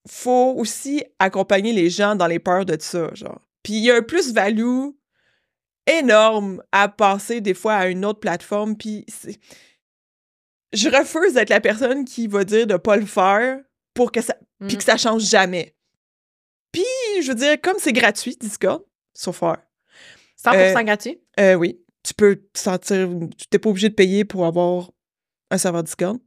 [0.09, 3.41] faut aussi accompagner les gens dans les peurs de ça, genre.
[3.63, 4.89] Puis il y a un plus-value
[5.87, 9.05] énorme à passer des fois à une autre plateforme, puis
[10.73, 13.59] je refuse d'être la personne qui va dire de pas le faire
[13.95, 14.35] pour que ça
[14.67, 14.79] puis Mm.
[14.79, 15.75] que ça change jamais.
[16.73, 16.85] Puis
[17.23, 18.83] je veux dire comme c'est gratuit Discord,
[19.21, 19.59] so far.
[20.43, 21.21] 100% Euh, gratuit?
[21.39, 24.91] Euh, oui, tu peux te sentir tu t'es pas obligé de payer pour avoir
[25.51, 26.19] un serveur Discord.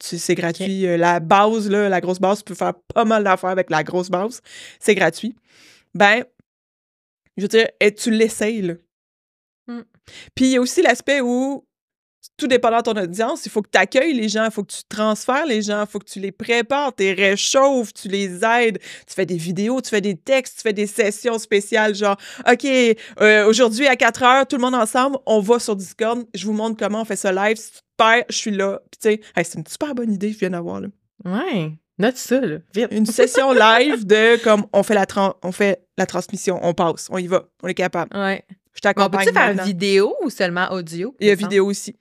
[0.00, 0.86] C'est gratuit.
[0.86, 3.82] Euh, La base, là, la grosse base, tu peux faire pas mal d'affaires avec la
[3.82, 4.40] grosse base.
[4.78, 5.34] C'est gratuit.
[5.94, 6.24] Ben,
[7.36, 8.74] je veux dire, et tu l'essayes, là.
[9.66, 9.80] Mm.
[10.34, 11.66] Puis il y a aussi l'aspect où,
[12.36, 14.72] tout dépendant de ton audience, il faut que tu accueilles les gens, il faut que
[14.72, 18.44] tu transfères les gens, il faut que tu les prépares, tu les réchauffes, tu les
[18.44, 22.16] aides, tu fais des vidéos, tu fais des textes, tu fais des sessions spéciales, genre,
[22.50, 22.66] OK,
[23.20, 26.52] euh, aujourd'hui à 4 heures, tout le monde ensemble, on va sur Discord, je vous
[26.52, 27.58] montre comment on fait ça live,
[27.96, 28.80] perds, je suis là.
[28.90, 30.88] Puis tu sais, hey, c'est une super bonne idée que je viens d'avoir, là.
[31.24, 31.72] Ouais.
[31.98, 32.58] Note ça, là.
[32.74, 32.88] Vite.
[32.90, 35.06] Une session live de, comme, on fait la,
[35.42, 38.14] on fait la transmission, on passe, on y va, on est capable.
[38.16, 38.44] Ouais.
[38.48, 41.14] Je Mais on t'accompagne peut-tu faire vidéo ou seulement audio?
[41.18, 41.96] Il y a vidéo aussi.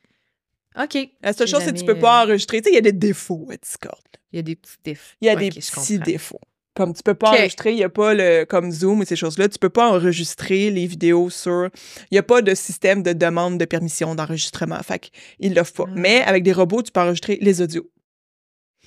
[0.77, 0.97] OK.
[1.21, 2.61] La seule chose, c'est que tu peux pas enregistrer.
[2.61, 4.01] Tu sais, il y a des défauts à Discord.
[4.31, 5.15] Il y a des petits défauts.
[5.21, 6.41] Il y a des petits défauts.
[6.75, 9.47] Comme tu peux pas enregistrer, il y a pas le comme Zoom et ces choses-là,
[9.47, 11.69] tu peux pas enregistrer les vidéos sur
[12.11, 14.77] il y a pas de système de demande de permission d'enregistrement.
[14.83, 15.85] Fait qu'ils l'offrent pas.
[15.87, 15.93] Ah.
[15.95, 17.89] Mais avec des robots, tu peux enregistrer les audios.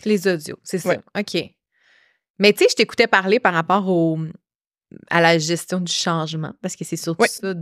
[0.04, 0.90] Les audios, c'est ça.
[0.90, 1.00] Ouais.
[1.18, 1.42] OK.
[2.38, 4.18] Mais tu sais, je t'écoutais parler par rapport au,
[5.10, 7.28] à la gestion du changement, parce que c'est surtout Ouais.
[7.28, 7.54] ça,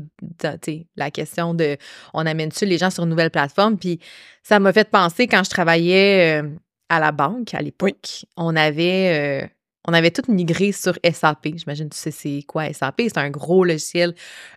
[0.96, 1.76] la question de
[2.14, 3.76] on amène-tu les gens sur une nouvelle plateforme?
[3.78, 3.98] Puis
[4.42, 6.48] ça m'a fait penser quand je travaillais euh,
[6.88, 9.42] à la banque à l'époque, on avait.
[9.44, 9.48] euh,
[9.88, 11.46] on avait tout migré sur SAP.
[11.56, 13.02] J'imagine tu sais c'est quoi SAP.
[13.02, 14.14] C'est un gros logiciel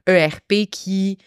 [0.08, 1.20] ERP qui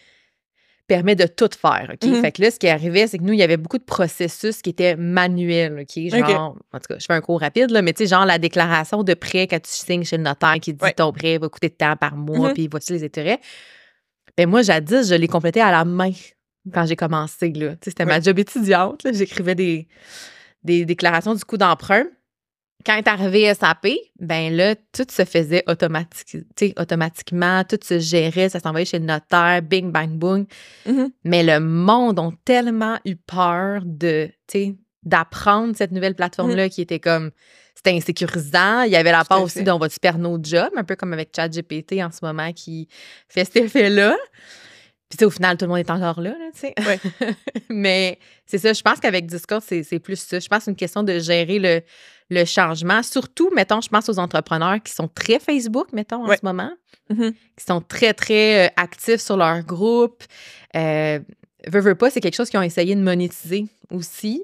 [0.95, 2.03] permet de tout faire, OK?
[2.09, 2.21] Mhm.
[2.21, 4.61] Fait que là, ce qui arrivait, c'est que nous, il y avait beaucoup de processus
[4.61, 6.09] qui étaient manuels, OK?
[6.09, 8.37] Genre, en tout cas, je fais un cours rapide, là, mais tu sais, genre la
[8.39, 10.93] déclaration de prêt quand tu signes chez le notaire qui dit Ouais.
[10.93, 12.53] ton prêt va coûter de temps par mois, Mhm.
[12.53, 13.39] puis voici les intérêts.
[14.37, 16.11] Ben moi, jadis, je l'ai complété à la main
[16.73, 17.71] quand j'ai commencé, là.
[17.71, 19.01] Tu sais, c'était ma job étudiante.
[19.13, 19.87] J'écrivais des,
[20.63, 22.05] des déclarations du coût d'emprunt.
[22.85, 23.87] Quand est arrivé SAP,
[24.19, 29.61] ben là, tout se faisait automatique, automatiquement, tout se gérait, ça s'envoyait chez le notaire,
[29.61, 30.45] bing, bang, boom.
[30.85, 31.11] Mhm.
[31.23, 34.29] Mais le monde ont tellement eu peur de,
[35.03, 37.31] d'apprendre cette nouvelle plateforme-là qui était comme,
[37.75, 38.83] c'était insécurisant.
[38.83, 39.63] Il y avait la part aussi fait.
[39.63, 42.87] d'on va-tu perdre notre job, un peu comme avec ChatGPT en ce moment qui
[43.27, 44.15] fait cet effet-là.
[45.09, 46.73] Puis, au final, tout le monde est encore là, là, tu sais.
[46.79, 46.99] Ouais.
[47.69, 48.17] Mais
[48.47, 50.39] c'est ça, je pense qu'avec Discord, c'est c'est plus ça.
[50.39, 51.81] Je pense que c'est une question de gérer le,
[52.29, 53.03] le changement.
[53.03, 56.37] Surtout, mettons, je pense aux entrepreneurs qui sont très Facebook, mettons, en Ouais.
[56.37, 56.71] ce moment
[57.09, 57.33] Mhm.
[57.57, 60.23] qui sont très, très euh, actifs sur leur groupe.
[60.75, 61.19] Euh,
[61.67, 64.43] veux, veux pas, c'est quelque chose qu'ils ont essayé de monétiser aussi.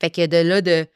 [0.00, 0.86] Fait que de là, de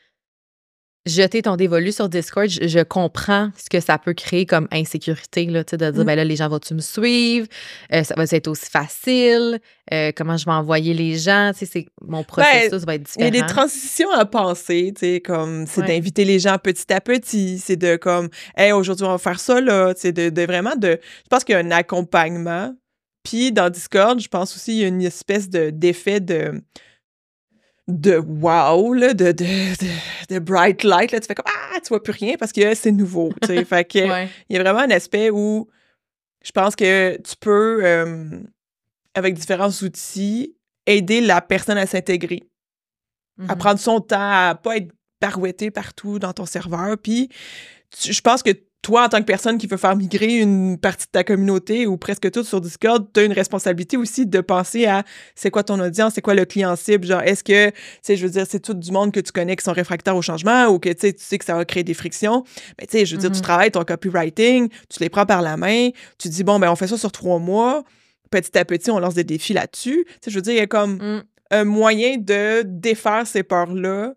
[1.05, 5.47] jeter ton dévolu sur Discord, je, je comprends ce que ça peut créer comme insécurité,
[5.47, 6.05] là, de dire, Mhm.
[6.05, 7.47] ben là, les gens vont-tu me suivre?
[7.93, 9.59] Euh, ça va être aussi facile?
[9.93, 11.51] Euh, comment je vais envoyer les gens?
[11.55, 13.47] C'est- mon processus va être Ben, Il y a différent.
[13.49, 15.87] des transitions à penser, tu sais, comme c'est Ouais.
[15.89, 19.61] d'inviter les gens petit à petit, c'est de comme, hey, aujourd'hui on va faire ça
[19.61, 22.73] là, sais, de, de vraiment de, je pense qu'il y a un accompagnement.
[23.25, 26.61] Puis dans Discord, je pense aussi il y a une espèce de d'effet de
[27.89, 31.89] de wow là, de, de, de, de bright light là, tu fais comme ah tu
[31.89, 34.29] vois plus rien parce que c'est nouveau, tu fait que Ouais.
[34.49, 35.69] il y a vraiment un aspect où
[36.45, 38.41] je pense que tu peux, euh,
[39.15, 42.43] avec différents outils, aider la personne à s'intégrer
[43.49, 43.59] à Mhm.
[43.59, 44.17] prendre son temps,
[44.51, 46.97] à pas être barouetté partout dans ton serveur.
[46.99, 47.29] Puis
[47.99, 48.51] je pense que
[48.83, 51.97] toi, en tant que personne qui veut faire migrer une partie de ta communauté ou
[51.97, 55.05] presque toute sur Discord, tu as une responsabilité aussi de penser à
[55.37, 58.27] c'est quoi ton audience, c'est quoi le client cible, genre est-ce que, tu sais, je
[58.27, 60.81] veux dire, c'est tout du monde que tu connais qui sont réfractaires au changement ou
[60.81, 62.43] que, tu sais, tu sais que ça va créer des frictions.
[62.81, 63.43] Mais tu sais, je veux dire, tu mm-hmm.
[63.43, 66.89] travailles ton copywriting, tu les prends par la main, tu dis, bon, ben on fait
[66.89, 67.85] ça sur trois mois,
[68.33, 70.05] petit à petit, on lance des défis là-dessus.
[70.07, 71.23] Tu sais, je veux dire, il y a comme mm.
[71.53, 74.15] un moyen de défaire ces peurs-là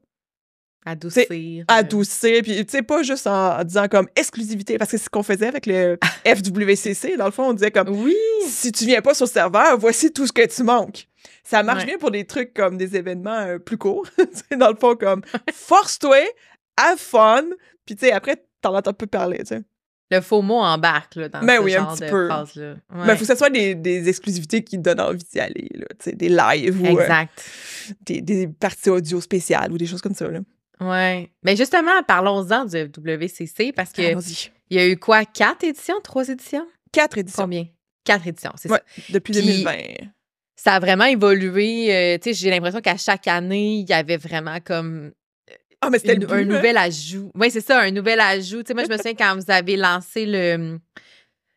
[0.85, 1.25] Adoucir.
[1.31, 1.63] Euh.
[1.67, 2.43] Adoucir.
[2.43, 5.47] Puis, tu sais, pas juste en, disant comme exclusivité, parce que c'est ce qu'on faisait
[5.47, 7.17] avec le FWCC.
[7.17, 8.15] Dans le fond, on disait comme oui.
[8.47, 11.07] si tu viens pas sur le serveur, voici tout ce que tu manques.
[11.43, 14.07] Ça marche bien pour des trucs comme des événements euh, plus courts.
[14.57, 15.21] dans le fond, comme
[15.53, 16.23] force-toi,
[16.77, 17.45] have fun.
[17.85, 19.61] Puis, tu sais, après, t'en entends peu parler, tu sais.
[20.11, 22.27] Le faux mot embarque là, dans Mais ce oui, genre un petit de peu.
[22.27, 22.75] phrase-là.
[22.93, 25.87] Mais il faut que ce soit des, des, exclusivités qui donnent envie d'y aller, là,
[26.05, 27.25] des lives ou euh,
[28.05, 30.27] des, des, parties audio spéciales ou des choses comme ça.
[30.27, 30.41] Là.
[30.81, 31.29] Oui.
[31.43, 34.01] Mais justement, parlons-en du WCC parce que
[34.69, 35.25] il y a eu quoi?
[35.25, 36.01] Quatre éditions?
[36.03, 36.67] Trois éditions?
[36.91, 37.43] Quatre éditions.
[37.43, 37.67] Combien?
[38.03, 38.81] Quatre éditions, c'est ça.
[39.09, 39.73] Depuis 2020.
[40.55, 41.93] Ça a vraiment évolué.
[41.93, 45.11] Euh, tu sais, j'ai l'impression qu'à chaque année, il y avait vraiment comme
[45.81, 47.31] ah, mais c'était un nouvel ajout.
[47.35, 48.63] Oui, c'est ça, un nouvel ajout.
[48.63, 50.79] Tu sais, moi, je me souviens quand vous avez lancé le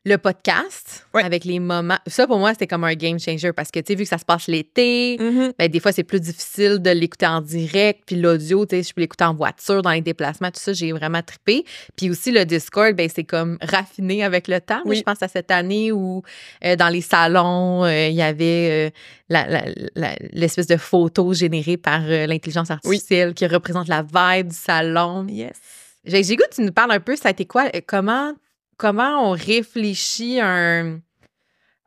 [0.05, 1.99] le podcast avec les moments.
[2.07, 4.19] Ça, pour moi, c'était comme un game changer parce que, tu sais, vu que ça
[4.19, 5.17] se passe l'été,
[5.59, 8.03] ben, des fois, c'est plus difficile de l'écouter en direct.
[8.07, 10.93] Puis l'audio, tu sais, je peux l'écouter en voiture, dans les déplacements, tout ça, j'ai
[10.93, 11.65] vraiment trippé.
[11.97, 14.81] Puis aussi, le Discord, ben, c'est comme raffiné avec le temps.
[14.91, 16.23] Je pense à cette année où,
[16.65, 18.93] euh, dans les salons, euh, il y avait
[19.31, 25.27] euh, l'espèce de photo générée par l'intelligence artificielle qui représente la vibe du salon.
[25.29, 25.57] Yes.
[26.05, 27.69] J'ai goût, tu nous parles un peu, ça a été quoi?
[27.87, 28.33] Comment
[28.79, 31.01] comment on réfléchit un,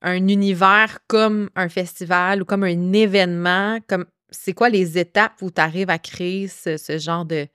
[0.04, 3.80] un univers comme un festival ou comme un événement?
[3.88, 7.48] Comme, c'est quoi les étapes où tu arrives à créer ce, genre de,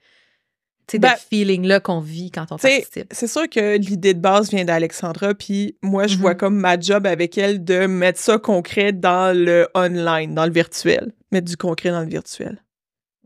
[0.91, 3.07] de ben, feeling-là qu'on vit quand on participe?
[3.11, 6.37] C'est sûr que l'idée de base vient d'Alexandra, puis moi, je vois mm-hmm.
[6.37, 11.13] comme ma job avec elle de mettre ça concret dans le online, dans le virtuel.
[11.31, 12.63] Mettre du concret dans le virtuel.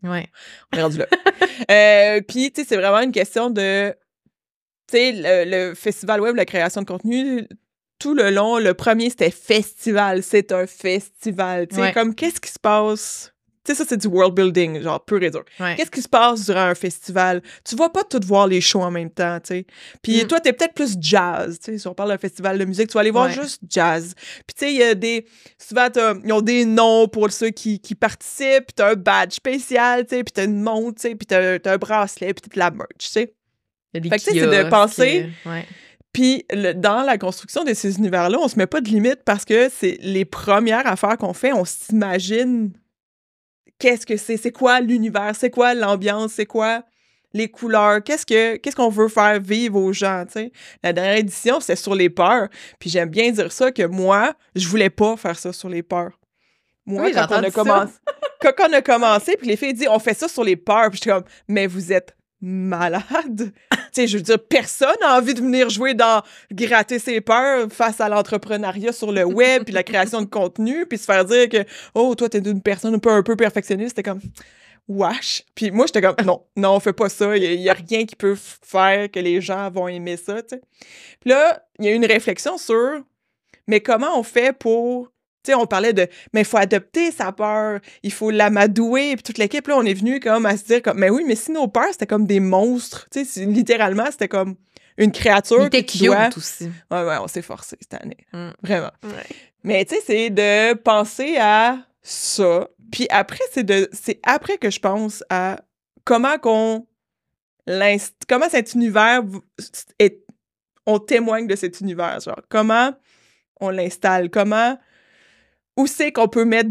[0.04, 0.28] Ouais.
[0.74, 1.08] On est rendu là.
[1.70, 3.94] Euh, puis, tu sais, c'est vraiment une question de
[4.92, 7.48] tu sais, le, festival web, la création de contenu,
[8.00, 10.24] tout le long, le premier, c'était festival.
[10.24, 11.68] C'est un festival.
[11.68, 13.32] Tu sais, comme, qu'est-ce qui se passe?
[13.64, 15.46] Tu sais, ça, c'est du world building, genre, pur et dur.
[15.60, 17.44] Qu'est-ce qui se passe durant un festival?
[17.64, 19.66] Tu vas pas tout voir les shows en même temps, tu sais.
[20.02, 20.28] Puis mm.
[20.28, 21.78] toi, t'es peut-être plus jazz, tu sais.
[21.78, 24.16] Si on parle d'un festival de musique, tu vas aller voir juste jazz.
[24.48, 25.28] Puis tu sais, il y a des...
[25.60, 25.90] Souvent,
[26.24, 30.16] ils ont des noms pour ceux qui, qui participent, puis t'as un badge spécial, tu
[30.16, 32.72] sais, puis t'as une montre, tu sais, puis t'as un bracelet, puis t'as de la
[32.72, 33.36] merch, tu sais.
[33.94, 35.30] Fait que c'est de penser.
[36.14, 39.70] Puis dans la construction de ces univers-là, on se met pas de limite parce que
[39.70, 42.74] c'est les premières affaires qu'on fait, on s'imagine
[43.80, 46.84] qu'est-ce que c'est, c'est quoi l'univers, c'est quoi l'ambiance, c'est quoi
[47.34, 50.52] les couleurs, qu'est-ce que qu'est-ce qu'on veut faire vivre aux gens, tu sais.
[50.84, 54.68] La dernière édition, c'est sur les peurs, puis j'aime bien dire ça que moi, je
[54.68, 56.20] voulais pas faire ça sur les peurs.
[56.86, 57.94] Moi, quand, on a commencé,
[58.42, 60.98] quand on a commencé, puis les filles disent on fait ça sur les peurs, puis
[60.98, 63.54] je suis comme mais vous êtes malade.
[63.94, 68.02] Sais, je veux dire, personne n'a envie de venir jouer dans gratter ses peurs face
[68.02, 71.66] à l'entrepreneuriat sur le web, puis la création de contenu, puis se faire dire que,
[71.94, 73.96] oh, toi, t'es une personne un peu, un peu perfectionniste.
[73.96, 74.22] C'était comme,
[74.88, 75.44] wash.
[75.56, 77.36] Puis moi, j'étais comme, non, non, on fait pas ça.
[77.38, 80.42] Il y, a rien qui peut faire que les gens vont aimer ça.
[80.44, 80.60] Puis
[81.26, 83.02] là, il y a une réflexion sur,
[83.68, 85.11] mais comment on fait pour
[85.50, 89.68] on parlait de, mais il faut adopter sa peur, il faut l'amadouer, puis toute l'équipe,
[89.68, 91.92] là, on est venu comme à se dire, comme, mais oui, mais si nos peurs,
[91.92, 94.56] c'était comme des monstres, tu sais, littéralement, c'était comme
[94.98, 96.30] une créature qui cute doit...
[96.36, 96.70] aussi.
[96.92, 98.18] Ouais, ouais, on s'est forcé cette année.
[98.34, 98.50] Mm.
[98.62, 98.92] Vraiment.
[99.64, 104.70] Mais tu sais, c'est de penser à ça, puis après, c'est de, c'est après que
[104.70, 105.62] je pense à
[106.04, 106.86] comment qu'on
[108.28, 109.22] comment cet univers
[110.00, 110.26] est,
[110.86, 112.92] on témoigne de cet univers, genre, comment
[113.60, 114.78] on l'installe, comment
[115.78, 116.70] où c'est qu'on peut mettre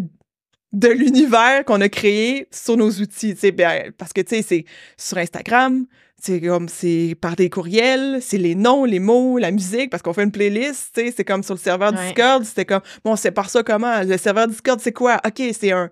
[0.73, 4.65] de l'univers qu'on a créé sur nos outils, ben, parce que, tu sais, c'est
[4.97, 5.87] sur Instagram,
[6.23, 10.13] c'est comme, c'est par des courriels, c'est les noms, les mots, la musique, parce qu'on
[10.13, 13.33] fait une playlist, tu sais, c'est comme sur le serveur Discord, c'était comme, bon, c'est
[13.33, 15.21] par ça comment, le serveur Discord, c'est quoi?
[15.27, 15.91] OK, c'est un,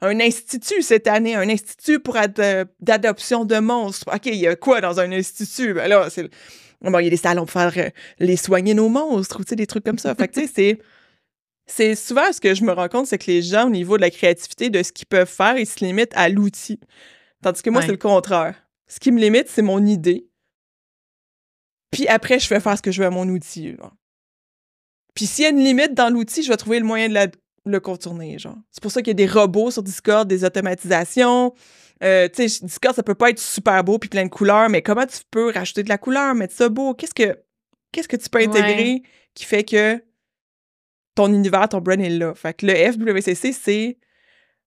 [0.00, 2.16] un institut cette année, un institut pour
[2.80, 4.06] d'adoption de monstres.
[4.12, 5.74] OK, il y a quoi dans un institut?
[5.74, 6.28] Ben là, c'est,
[6.80, 9.50] bon, il y a des salons pour faire euh, les soigner nos monstres, ou tu
[9.50, 10.14] sais, des trucs comme ça.
[10.14, 10.78] Fait que, tu sais, c'est
[11.68, 14.02] c'est souvent ce que je me rends compte, c'est que les gens, au niveau de
[14.02, 16.80] la créativité, de ce qu'ils peuvent faire, ils se limitent à l'outil.
[17.42, 18.56] Tandis que moi, c'est le contraire.
[18.86, 20.28] Ce qui me limite, c'est mon idée.
[21.90, 23.76] Puis après, je vais faire ce que je veux à mon outil.
[25.14, 27.30] Puis s'il y a une limite dans l'outil, je vais trouver le moyen de
[27.64, 28.38] le contourner.
[28.38, 28.56] Genre.
[28.70, 31.54] C'est pour ça qu'il y a des robots sur Discord, des automatisations,
[32.02, 34.82] Euh, tu sais, Discord, ça peut pas être super beau puis plein de couleurs, mais
[34.82, 36.94] comment tu peux rajouter de la couleur, mettre ça beau?
[36.94, 37.36] Qu'est-ce que,
[37.90, 39.02] qu'est-ce que tu peux intégrer
[39.34, 40.00] qui fait que
[41.18, 42.32] ton univers, ton brand est là?
[42.36, 43.98] Fait que le FWCC, c'est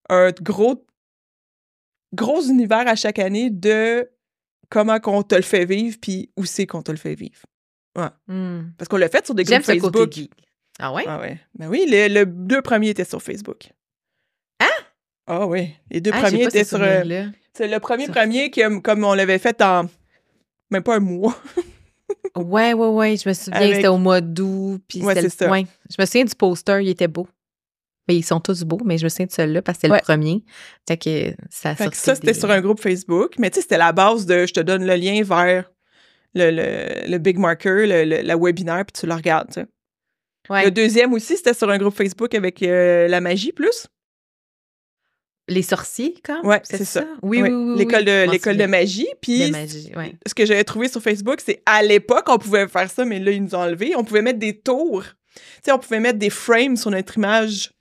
[0.09, 0.85] un gros,
[2.13, 4.11] gros univers à chaque année de
[4.69, 7.39] comment qu'on te le fait vivre puis où c'est qu'on te le fait vivre.
[7.97, 8.09] Ouais.
[8.27, 8.71] Hmm.
[8.77, 10.13] Parce qu'on l'a fait sur des groupes Facebook.
[10.77, 11.03] Ah ouais?
[11.07, 11.39] Ah ouais.
[11.57, 13.69] Ben oui, les, deux premiers étaient sur Facebook.
[14.59, 14.83] Hein?
[15.27, 15.73] Ah oui.
[15.89, 16.81] Les deux ah, premiers étaient sur.
[16.81, 19.85] Euh, c'est le premier premier qui, comme on l'avait fait en
[20.69, 21.41] même pas un mois.
[22.35, 23.17] ouais, ouais, ouais.
[23.17, 24.81] Je me souviens, c'était au mois d'août.
[24.87, 25.49] Puis ouais, c'est ça.
[25.49, 25.65] Ouais.
[25.89, 27.27] Je me souviens du poster, il était beau.
[28.07, 30.01] Mais ils sont tous beaux, mais je me souviens de celui-là parce que c'était le
[30.01, 30.43] premier.
[30.87, 33.35] Fait que ça fait que Ça, c'était sur un groupe Facebook.
[33.37, 35.71] Mais tu sais, c'était la base de je te donne le lien vers
[36.33, 39.49] le, le, big marker, le, la webinaire, puis tu le regardes.
[39.49, 39.67] Tu sais.
[40.49, 43.87] Le deuxième aussi, c'était sur un groupe Facebook avec euh, la magie plus.
[45.47, 47.03] Les sorciers, quand Ouais, c'est ça?
[47.21, 47.77] Oui, oui, oui.
[47.77, 49.07] L'école de, l'école de magie.
[49.21, 49.51] Puis,
[50.25, 53.31] ce que j'avais trouvé sur Facebook, c'est à l'époque, on pouvait faire ça, mais là,
[53.31, 53.93] ils nous ont enlevé.
[53.95, 55.03] On pouvait mettre des tours.
[55.33, 57.71] Tu sais, on pouvait mettre des frames sur notre image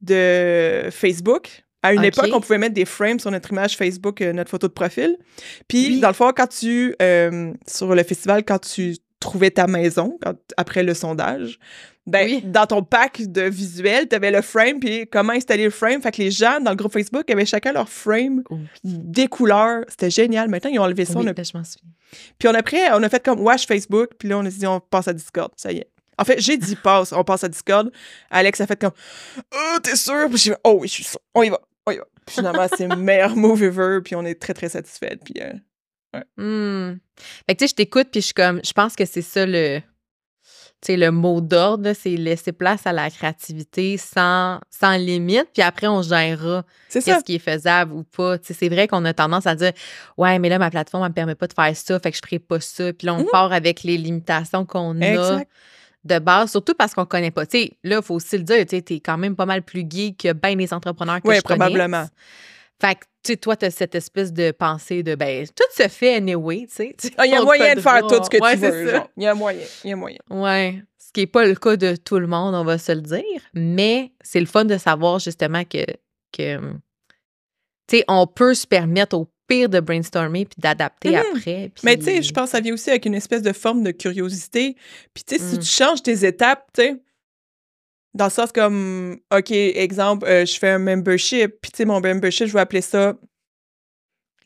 [0.00, 1.64] de Facebook.
[1.82, 4.68] À une époque, on pouvait mettre des frames sur notre image Facebook, euh, notre photo
[4.68, 5.18] de profil.
[5.68, 10.18] Puis, dans le fond, quand tu, euh, sur le festival, quand tu trouvais ta maison,
[10.56, 11.58] après le sondage,
[12.06, 16.02] ben, dans ton pack de visuels, tu avais le frame, puis comment installer le frame.
[16.02, 18.42] Fait que les gens dans le groupe Facebook avaient chacun leur frame,
[18.84, 19.84] des couleurs.
[19.88, 20.48] C'était génial.
[20.48, 21.18] Maintenant, ils ont enlevé ça.
[21.18, 21.90] Oui, on ben, je m'en souviens.
[22.38, 24.66] Puis on a, pris, on a fait comme Wash Facebook, puis là, on a dit,
[24.66, 25.50] on passe à Discord.
[25.56, 25.88] Ça y est.
[26.18, 27.90] En fait, j'ai dit passe, on passe à Discord.
[28.30, 28.92] Alex a fait comme
[29.52, 30.28] Oh, t'es sûr?
[30.28, 31.18] Puis j'ai fait Oh oui, je suis sûr.
[31.34, 32.04] On y va, on y va.
[32.26, 35.18] Puis finalement, c'est le meilleur move ever, puis on est très, très satisfait.
[35.24, 35.52] Puis, euh,
[36.14, 36.24] ouais.
[36.36, 36.98] Hmm.
[37.46, 39.44] Fait que tu sais, je t'écoute, puis je suis comme, je pense que c'est ça
[39.44, 39.80] le
[40.86, 45.86] sais, le mot d'ordre, c'est laisser place à la créativité sans, sans limite, puis après,
[45.86, 48.36] on gérera qu'est-ce qui est faisable ou pas.
[48.42, 49.72] C'est vrai qu'on a tendance à dire
[50.16, 52.22] Ouais, mais là, ma plateforme ne me permet pas de faire ça, fait que je
[52.24, 52.92] ferai pas ça.
[52.92, 53.30] Puis là, on mmh.
[53.30, 55.42] part avec les limitations qu'on a
[56.04, 57.46] de base, surtout parce qu'on ne connaît pas.
[57.46, 59.86] Tu sais, là, il faut aussi le dire, tu es quand même pas mal plus
[59.88, 62.06] geek que bien les entrepreneurs que oui, je probablement.
[62.80, 65.88] Fait que, tu sais, toi, tu as cette espèce de pensée de, ben, tout se
[65.88, 66.96] fait anyway, tu sais.
[67.16, 69.00] Ah, il y a moyen de faire tout ce que tu veux.
[69.16, 70.18] Il y a moyen, il y a moyen.
[70.30, 70.82] Ouais.
[70.98, 73.40] Ce qui n'est pas le cas de tout le monde, on va se le dire.
[73.54, 75.84] Mais c'est le fun de savoir justement que,
[76.32, 76.58] que
[77.86, 81.36] tu sais, on peut se permettre au pire de brainstormer puis d'adapter mm-hmm.
[81.36, 81.72] après.
[81.82, 83.90] Mais tu sais, je pense que ça vient aussi avec une espèce de forme de
[83.90, 84.76] curiosité.
[85.12, 87.02] Puis tu sais, si tu changes tes étapes, tu sais,
[88.14, 92.00] dans le sens comme, OK, exemple, euh, je fais un membership, puis tu sais, mon
[92.00, 93.14] membership, je vais appeler ça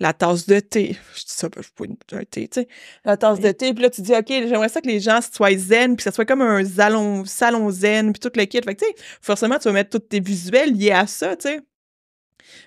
[0.01, 0.97] la tasse de thé.
[1.15, 2.69] Je dis ça, je peux un thé, tu sais.
[3.05, 5.57] La tasse de thé, puis là, tu dis, OK, j'aimerais ça que les gens soient
[5.57, 8.61] zen, puis que ça soit comme un salon, salon zen, puis tout le kit.
[8.65, 11.49] Fait que, tu sais, forcément, tu vas mettre tous tes visuels liés à ça, tu
[11.49, 11.61] sais.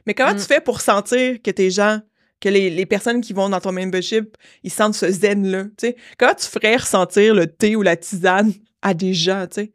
[0.05, 0.41] Mais comment tu mm.
[0.41, 2.01] fais pour sentir que tes gens,
[2.39, 5.95] que les, les, personnes qui vont dans ton membership, ils sentent ce zen-là, tu sais?
[6.19, 9.73] Comment tu ferais ressentir le thé ou la tisane à des gens, tu sais?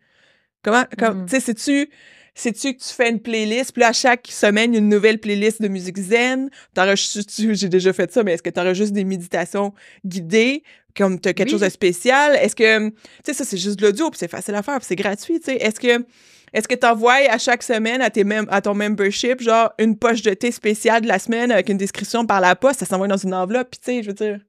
[0.67, 1.31] Comment, comme, mm-hmm.
[1.31, 1.91] tu sais, sais-tu,
[2.35, 5.69] sais-tu que tu fais une playlist, puis là, à chaque semaine, une nouvelle playlist de
[5.69, 6.51] musique zen?
[6.75, 9.73] J'ai déjà fait ça, mais est-ce que tu juste des méditations
[10.05, 10.65] guidées,
[10.97, 12.35] comme tu as quelque chose de spécial?
[12.35, 14.87] Est-ce que, tu sais, ça, c'est juste de l'audio, puis c'est facile à faire, puis
[14.89, 15.57] c'est gratuit, tu sais.
[15.59, 16.05] Est-ce que,
[16.53, 20.23] est-ce que tu envoies à chaque semaine à, tes à ton membership, genre, une poche
[20.23, 23.17] de thé spéciale de la semaine avec une description par la poste, ça s'envoie dans
[23.17, 24.41] une enveloppe, puis tu sais, je veux dire.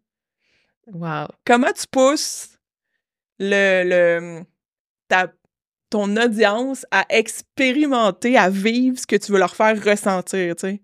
[0.88, 1.28] Wow.
[1.46, 2.58] Comment tu pousses
[3.38, 4.44] le, le,
[5.08, 5.32] ta,
[5.90, 10.82] ton audience à expérimenter, à vivre ce que tu veux leur faire ressentir, tu sais.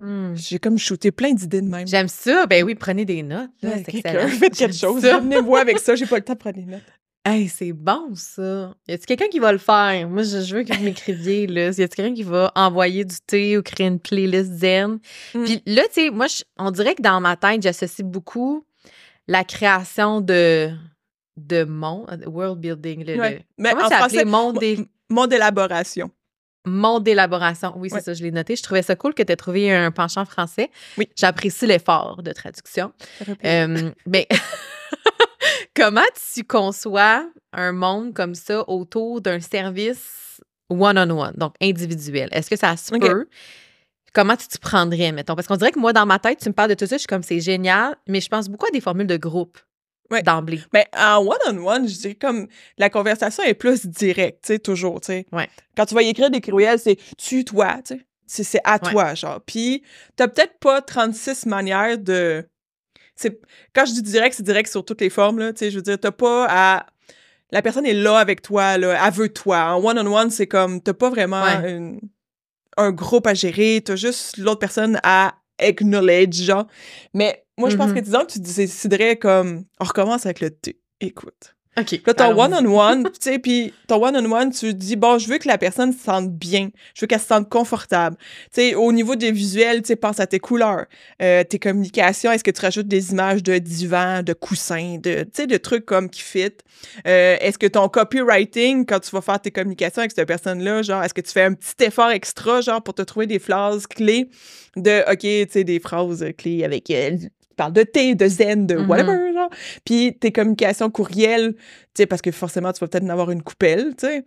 [0.00, 0.34] Hmm.
[0.36, 1.86] J'ai comme shooté plein d'idées de même.
[1.86, 2.46] J'aime ça.
[2.46, 3.50] Ben oui, prenez des notes.
[3.60, 4.28] c'est excellent.
[4.28, 5.02] Faites quelque chose.
[5.02, 5.96] Venez voir avec ça.
[5.96, 6.82] J'ai pas le temps de prendre des notes.
[7.24, 8.74] Hey, c'est bon, ça.
[8.86, 10.08] Y a-t-il quelqu'un qui va le faire?
[10.08, 11.64] Moi, je, veux que vous m'écriviez, là.
[11.64, 14.98] Y a-t-il quelqu'un qui va envoyer du thé ou créer une playlist zen?
[15.34, 15.44] Hmm.
[15.44, 18.64] Puis là, tu sais, moi, on dirait que dans ma tête, j'associe beaucoup
[19.26, 20.70] la création de
[21.38, 23.04] de monde, world building.
[23.04, 24.58] Le, Mais comment en français, monde,
[25.08, 26.10] monde d'élaboration.
[26.66, 27.72] Monde d'élaboration.
[27.76, 28.56] Oui, c'est ça, je l'ai noté.
[28.56, 30.70] Je trouvais ça cool que tu aies trouvé un penchant français.
[30.98, 31.08] Oui.
[31.16, 32.92] J'apprécie l'effort de traduction.
[33.44, 34.28] Euh, mais
[35.76, 36.00] comment
[36.34, 42.28] tu conçois un monde comme ça autour d'un service one-on-one, donc individuel?
[42.32, 43.28] Est-ce que ça se peut?
[44.12, 45.34] Comment tu te prendrais, mettons?
[45.36, 47.00] Parce qu'on dirait que moi, dans ma tête, tu me parles de tout ça, je
[47.00, 49.58] suis comme c'est génial, mais je pense beaucoup à des formules de groupe
[50.24, 50.60] d'emblée.
[50.72, 52.48] Mais en one-on-one, je dirais comme
[52.78, 55.26] la conversation est plus directe, tu sais, toujours, tu sais.
[55.32, 55.48] Ouais.
[55.76, 57.94] Quand tu vas écrire des courriels, c'est tu, toi, tu
[58.26, 58.44] sais.
[58.44, 59.40] C'est à toi, genre.
[59.46, 59.82] Puis,
[60.16, 62.46] t'as peut-être pas 36 manières de.
[63.74, 65.52] Quand je dis direct, c'est direct sur toutes les formes, là.
[65.52, 66.86] Tu sais, je veux dire, t'as pas à.
[67.50, 69.02] La personne est là avec toi, là.
[69.06, 69.72] Elle veut toi.
[69.72, 70.82] En one-on-one, c'est comme.
[70.82, 71.42] T'as pas vraiment
[72.76, 73.82] un groupe à gérer.
[73.82, 76.66] T'as juste l'autre personne à acknowledge, genre.
[77.14, 78.04] Mais moi, je pense que Mhm.
[78.04, 80.78] disons que tu déciderais comme, on recommence avec le T.
[81.00, 81.54] Écoute.
[81.78, 82.00] OK.
[82.06, 85.58] Là, ton one-on-one, tu sais, puis ton one-on-one, tu dis, bon, je veux que la
[85.58, 86.70] personne se sente bien.
[86.92, 88.16] Je veux qu'elle se sente confortable.
[88.52, 90.86] Tu sais, au niveau des visuels, tu sais, pense à tes couleurs,
[91.22, 92.32] euh, tes communications.
[92.32, 95.86] Est-ce que tu rajoutes des images de divan, de coussins, de, tu sais, de trucs
[95.86, 96.50] comme qui fit?
[97.06, 101.04] Euh, est-ce que ton copywriting, quand tu vas faire tes communications avec cette personne-là, genre,
[101.04, 104.28] est-ce que tu fais un petit effort extra, genre, pour te trouver des phrases clés
[104.74, 107.16] de, OK, tu sais, des phrases clés avec, euh,
[107.58, 108.88] parles de thé, de zen, de Mhm.
[108.88, 109.50] whatever, genre.
[109.84, 111.60] Puis tes communications courriels, tu
[111.98, 114.24] sais, parce que forcément, tu vas peut-être en avoir une coupelle, tu sais.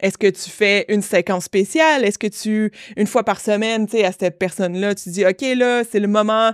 [0.00, 2.04] Est-ce que tu fais une séquence spéciale?
[2.04, 5.42] Est-ce que tu, une fois par semaine, tu sais, à cette personne-là, tu dis, OK,
[5.56, 6.52] là, c'est le moment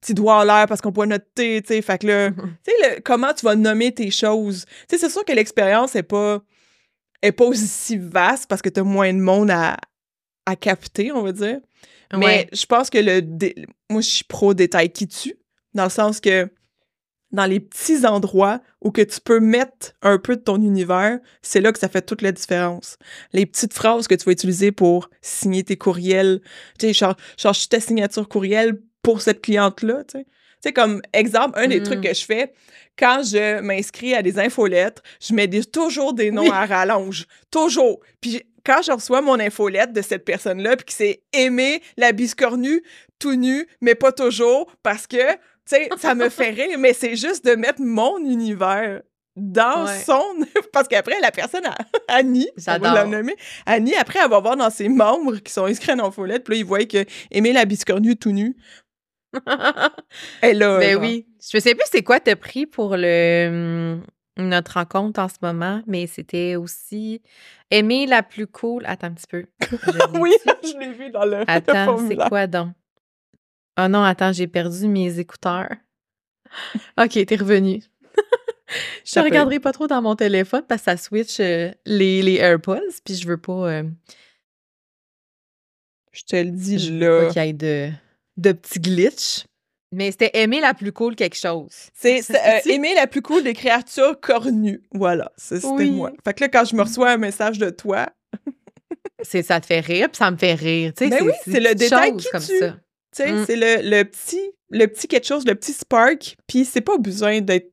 [0.00, 1.80] petit doigt en l'air parce qu'on boit notre thé, tu sais.
[1.82, 2.56] Fait que là, Mhm.
[2.66, 4.64] tu sais, comment tu vas nommer tes choses?
[4.88, 6.42] Tu sais, c'est sûr que l'expérience est pas,
[7.22, 9.76] est pas aussi vaste parce que tu as moins de monde à,
[10.44, 11.60] à capter, on va dire.
[12.14, 12.48] Mais Ouais.
[12.52, 13.22] je pense que le.
[13.22, 13.54] dé-
[13.88, 15.34] Moi, je suis pro détail qui tue,
[15.74, 16.48] dans le sens que
[17.30, 21.62] dans les petits endroits où que tu peux mettre un peu de ton univers, c'est
[21.62, 22.98] là que ça fait toute la différence.
[23.32, 26.42] Les petites phrases que tu vas utiliser pour signer tes courriels,
[26.78, 30.24] tu sais, change ta signature courriel pour cette cliente-là, tu sais.
[30.24, 31.84] Tu sais, comme exemple, un des Mm.
[31.84, 32.52] trucs que je fais,
[32.98, 36.50] quand je m'inscris à des infolettres, je mets des- toujours des noms Oui.
[36.52, 37.26] à rallonge.
[37.50, 37.98] Toujours.
[38.20, 42.82] Puis quand je reçois mon infolette de cette personne-là, puis que c'est aimer la biscornue
[43.18, 45.16] tout nu, mais pas toujours, parce que,
[45.68, 49.02] tu sais, ça me fait rire, mais c'est juste de mettre mon univers
[49.36, 49.98] dans Ouais.
[50.04, 50.20] son...
[50.72, 51.74] Parce qu'après, la personne, a-
[52.08, 53.34] Annie, on va la nommer,
[53.64, 56.58] Annie, après, elle va voir dans ses membres qui sont inscrits à l'infolette, puis là,
[56.60, 58.56] ils voient que aimer la biscornue tout nu,
[60.42, 60.78] elle là.
[60.78, 61.00] Ben genre.
[61.02, 61.26] oui.
[61.50, 64.02] Je sais plus c'est quoi t'as pris pour le hum,
[64.46, 67.22] notre rencontre en ce moment, mais c'était aussi
[67.70, 68.84] aimer la plus cool.
[68.86, 69.44] Attends un petit peu.
[69.70, 70.32] Je oui,
[70.62, 72.68] je l'ai vu dans le, Attends, c'est quoi donc?
[73.80, 75.70] Oh non, attends, j'ai perdu mes écouteurs.
[76.98, 77.82] OK, t'es revenu.
[79.04, 82.36] Je ne regarderai pas trop dans mon téléphone parce que ça switch euh, les, les
[82.36, 83.82] AirPods, puis je veux pas, euh,
[86.12, 87.32] Je te le dis je veux pas là.
[87.32, 87.90] qu'il y ait de,
[88.38, 89.44] de petits glitches.
[89.94, 91.90] Mais c'était aimer la plus cool quelque chose.
[91.92, 94.82] C'est euh, aimer la plus cool des créatures cornues.
[94.92, 95.90] Voilà, c'était Oui.
[95.90, 96.12] moi.
[96.24, 98.08] Fait que là, quand je me reçois un message de toi,
[99.22, 100.92] C'est ça te fait rire, puis ça me fait rire.
[100.96, 102.58] Tu sais, Ben oui, c'est le détail qui comme tue.
[102.58, 102.76] ça.
[103.14, 103.44] Tu sais, Mm.
[103.46, 104.40] c'est le, le petit
[104.70, 107.72] le petit quelque chose, le petit spark, puis c'est pas besoin d'être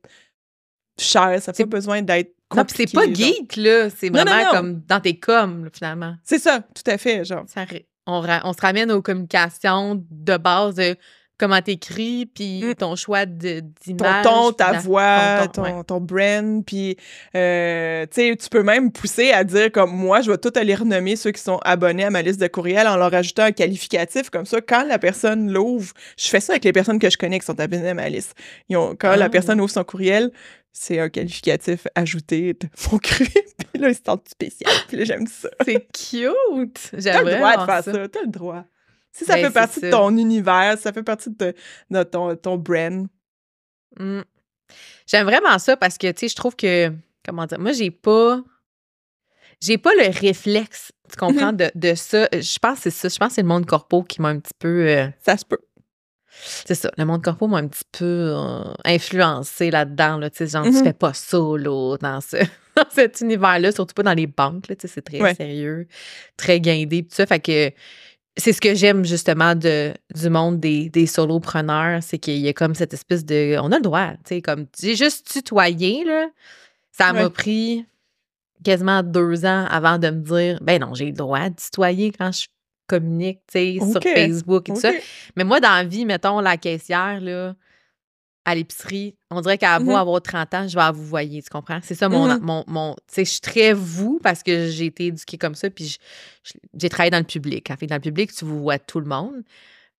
[1.00, 3.16] cher, ça n'a pas besoin d'être Non, puis c'est compliqué, pas genre.
[3.16, 3.90] geek, là.
[3.90, 4.52] C'est Non, non, vraiment non.
[4.52, 6.16] comme dans tes coms, là, finalement.
[6.24, 7.46] C'est ça, tout à fait, genre.
[7.48, 7.66] Ça
[8.06, 10.96] on, on se ramène aux communications de base de
[11.40, 12.76] comment t'écris, puis Mm.
[12.76, 14.24] ton choix de- ton d'image.
[14.26, 15.84] ton, puis ta voix, ton ton, ton, ouais.
[15.86, 16.98] ton brand, puis
[17.36, 20.76] euh, tu sais, tu peux même pousser à dire comme moi, je vais tout aller
[20.76, 24.30] renommer ceux qui sont abonnés à ma liste de courriels en leur ajoutant un qualificatif
[24.30, 24.62] comme ça.
[24.62, 27.60] Quand la personne l'ouvre, je fais ça avec les personnes que je connais qui sont
[27.60, 28.36] abonnées à ma liste.
[28.70, 29.30] Ils ont- quand la Ah.
[29.30, 30.32] personne ouvre son courriel,
[30.72, 35.04] c'est un qualificatif ajouté de fond cru, puis là, ils se sentent spécial, puis là,
[35.06, 35.50] j'aime ça.
[35.66, 36.90] C'est cute!
[36.92, 37.92] T'as J'aime le droit de faire ça.
[37.94, 38.64] ça, t'as le droit.
[39.12, 41.54] Si ça Ben, fait partie de ton univers, si ça fait partie de,
[41.90, 43.08] de ton, ton brand.
[44.00, 44.22] Mm.
[45.08, 46.92] J'aime vraiment ça parce que, tu sais, je trouve que,
[47.26, 48.42] comment dire, moi, j'ai pas,
[49.62, 52.28] j'ai pas le réflexe, tu comprends, de, de ça.
[52.32, 53.10] Je pense que c'est ça.
[53.10, 55.44] Je pense que c'est le monde corpo qui m'a un petit peu, euh, Ça se
[55.46, 55.58] peut.
[56.30, 58.06] c'est ça, le monde corpo m'a un petit peu
[58.38, 60.84] euh, influencé là-dedans, là, tu sais, genre, tu Mhm.
[60.84, 62.38] fais pas ça, là, dans, ce,
[62.78, 65.34] dans cet univers-là, surtout pas dans les banques, là, tu sais, c'est très Ouais.
[65.34, 65.88] sérieux,
[66.38, 67.72] très guindé, tout ça, fait que
[68.40, 72.54] c'est ce que j'aime, justement, de, du monde des, des solopreneurs, c'est qu'il y a
[72.54, 76.28] comme cette espèce de, on a le droit, tu sais, comme, j'ai juste tutoyé, là,
[76.92, 77.30] ça m'a Ouais.
[77.30, 77.86] pris
[78.64, 82.32] quasiment deux ans avant de me dire, ben non, j'ai le droit de tutoyer quand
[82.32, 82.48] je
[82.88, 84.04] communique, tu sais, sur Ok.
[84.04, 84.92] Facebook et tout ça.
[85.36, 87.56] Mais moi, dans la vie, mettons, la caissière, là,
[88.50, 89.96] à l'épicerie, on dirait qu'à beau Mhm.
[89.98, 91.80] avoir 30 ans, je vais à vous voyer, tu comprends?
[91.84, 92.28] C'est ça mon.
[92.28, 92.40] Mhm.
[92.42, 95.70] mon, mon tu sais, je suis très vous parce que j'ai été éduquée comme ça,
[95.70, 95.98] puis
[96.74, 97.70] j'ai travaillé dans le public.
[97.72, 99.44] En fait, dans le public, tu vous vois tout le monde.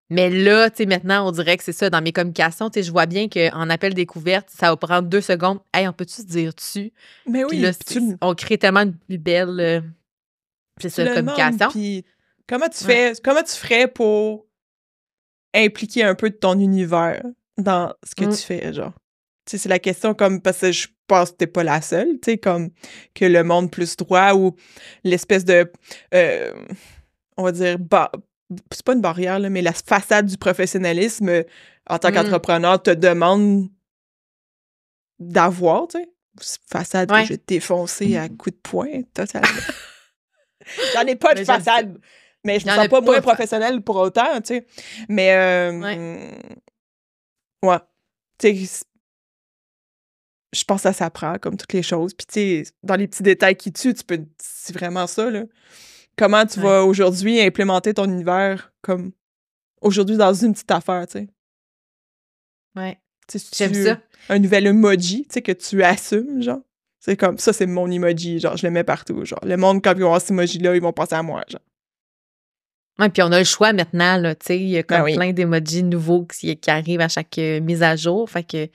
[0.10, 2.84] Mais là, tu sais, maintenant, on dirait que c'est ça, dans mes communications, tu sais,
[2.84, 5.60] je vois bien qu'en appel découverte, ça va prendre deux secondes.
[5.72, 6.92] Hey, on peut-tu se dire dessus?
[7.28, 9.60] Mais oui, Puis là, puis c'est- tu, on crée tellement de plus belles.
[9.60, 9.82] euh,
[10.80, 11.70] tu ça, communication.
[11.70, 12.04] puis
[12.48, 13.12] comment tu Ouais.
[13.14, 14.48] fais, comment tu ferais pour
[15.54, 17.24] impliquer un peu de ton univers?
[17.60, 18.36] Dans ce que Mm.
[18.36, 18.94] tu fais, genre?
[19.46, 22.20] Tu sais, c'est la question comme, parce que je pense que t'es pas la seule,
[22.22, 22.70] tu sais, comme
[23.16, 24.56] que le monde plus droit ou
[25.04, 25.72] l'espèce de,
[26.14, 26.52] euh,
[27.38, 27.78] on va dire,
[28.72, 31.44] c'est pas une barrière, là, mais la façade du professionnalisme euh,
[31.90, 32.14] en tant Mm.
[32.14, 33.70] qu'entrepreneur te demande
[35.20, 36.10] d'avoir, tu sais.
[36.72, 37.24] Façade Ouais.
[37.24, 39.48] que j'ai défoncée à coups de poing, totalement.
[40.94, 41.98] J'en ai pas de Mais façade.
[42.46, 44.68] Mais je me sens pas, moins professionnelle pour autant, tu sais.
[45.10, 46.32] Mais, euh, ouais.
[47.62, 48.86] Tu sais,
[50.52, 52.14] je pense que ça s'apprend, comme toutes les choses.
[52.14, 54.20] Puis, tu sais, dans les petits détails qui tuent, tu peux.
[54.38, 55.44] C'est vraiment ça, là.
[56.18, 59.12] Comment tu vas aujourd'hui implémenter ton univers comme
[59.82, 61.28] aujourd'hui dans une petite affaire, tu sais?
[62.76, 63.00] Ouais.
[63.54, 64.00] J'aime ça.
[64.28, 66.62] Un nouvel emoji, tu sais, que tu assumes, genre.
[67.00, 69.40] C'est comme, ça, c'est mon emoji, genre, je le mets partout, genre.
[69.44, 71.62] Le monde, quand ils vont voir cet emoji-là, ils vont penser à moi, genre.
[73.00, 75.16] Ouais, puis on a le choix maintenant, là, tu sais, il y a comme ben
[75.16, 78.68] plein d'emojis nouveaux qui, qui, arrivent à chaque euh, mise à jour, fait que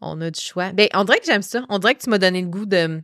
[0.00, 0.72] on a du choix.
[0.72, 1.64] Ben, on dirait que j'aime ça.
[1.68, 3.02] On dirait que tu m'as donné le goût de,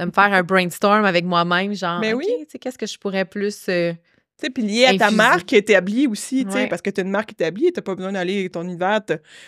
[0.00, 2.26] de me faire un brainstorm avec moi-même, genre, Mais ben oui.
[2.40, 3.66] tu sais, qu'est-ce que je pourrais plus...
[3.68, 7.02] Euh, tu sais, puis lié à ta marque établie aussi, tu sais, parce que tu
[7.02, 9.00] as une marque établie, tu pas besoin d'aller ton univers.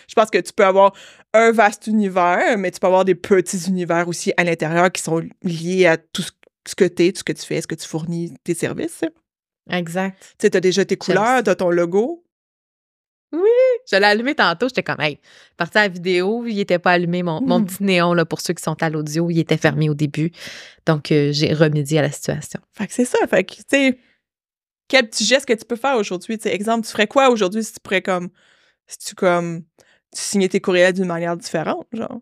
[0.07, 0.93] Je pense que tu peux avoir
[1.33, 5.23] un vaste univers, mais tu peux avoir des petits univers aussi à l'intérieur qui sont
[5.41, 7.87] liés à tout ce que tu es, tout ce que tu fais, ce que tu
[7.87, 9.03] fournis, tes services.
[9.69, 10.17] Exact.
[10.37, 12.23] Tu sais, as déjà tes couleurs, tu as ton logo.
[13.31, 13.49] Oui,
[13.91, 14.67] je l'ai allumé tantôt.
[14.67, 15.19] J'étais comme, hey,
[15.57, 17.23] parti à la vidéo, il n'était pas allumé.
[17.23, 17.65] Mon, mon, hmm.
[17.65, 20.31] petit néon, là, pour ceux qui sont à l'audio, il était fermé au début.
[20.85, 22.59] Donc, euh, j'ai remédié à la situation.
[22.73, 23.17] Fait que c'est ça.
[23.27, 23.97] Fait que, tu sais,
[24.87, 26.37] quel petit geste que tu peux faire aujourd'hui?
[26.37, 28.29] Tu exemple, tu ferais quoi aujourd'hui si tu pourrais comme.
[28.85, 29.63] Si tu comme.
[30.15, 32.21] Tu signais tes courriels d'une manière différente, genre?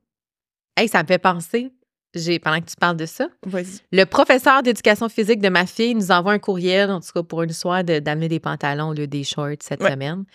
[0.78, 1.74] Hey, ça me fait penser.
[2.14, 3.80] J'ai, pendant que tu parles de ça, Vas-y.
[3.92, 7.44] le professeur d'éducation physique de ma fille nous envoie un courriel, en tout cas pour
[7.44, 10.26] une soirée, d'amener des pantalons au lieu des shorts cette semaine.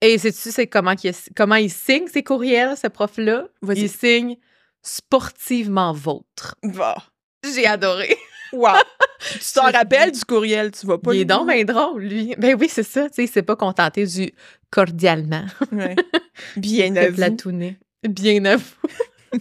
[0.00, 3.46] Et sais-tu c'est comment, il, comment il signe ses courriels, ce prof-là?
[3.74, 4.36] Il signe
[4.80, 6.56] sportivement vôtre.
[6.62, 6.96] Va.
[7.44, 8.16] J'ai adoré.
[8.52, 8.72] Wow!
[9.20, 11.14] tu t'en rappelles du courriel, tu vas pas.
[11.14, 12.34] Il est donc bien drôle, lui.
[12.36, 13.08] Ben oui, c'est ça.
[13.08, 14.32] Tu sais, il s'est pas contenté du
[14.70, 15.44] cordialement.
[15.70, 15.94] Ouais.
[16.56, 17.16] Bien à vous.
[18.08, 18.64] Bien à vous.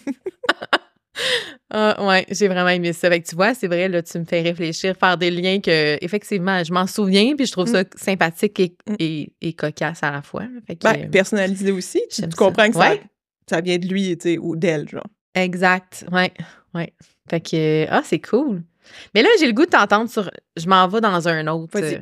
[1.70, 3.09] ah, ouais, j'ai vraiment aimé ça.
[3.09, 5.97] Fait que tu vois, c'est vrai, là, tu me fais réfléchir, faire des liens que,
[6.03, 7.88] effectivement, je m'en souviens, puis je trouve ça mm.
[7.95, 8.95] sympathique mm.
[8.99, 10.43] et, et, cocasse à la fois.
[10.68, 12.01] Fait que, ben, personnalisé aussi.
[12.12, 12.95] Tu, comprends que ça,
[13.49, 15.07] ça, vient de lui, tu sais, ou d'elle, genre.
[15.36, 16.32] Exact, ouais,
[16.74, 16.93] ouais.
[17.30, 18.64] Fait que, ah, c'est cool.
[19.14, 20.30] Mais là, j'ai le goût de t'entendre sur.
[20.57, 21.99] Je m'en vais dans un autre, euh,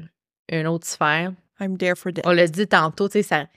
[0.52, 1.34] une autre sphère.
[1.60, 2.22] I'm there for that.
[2.26, 3.48] On l'a dit tantôt, tu sais, ça,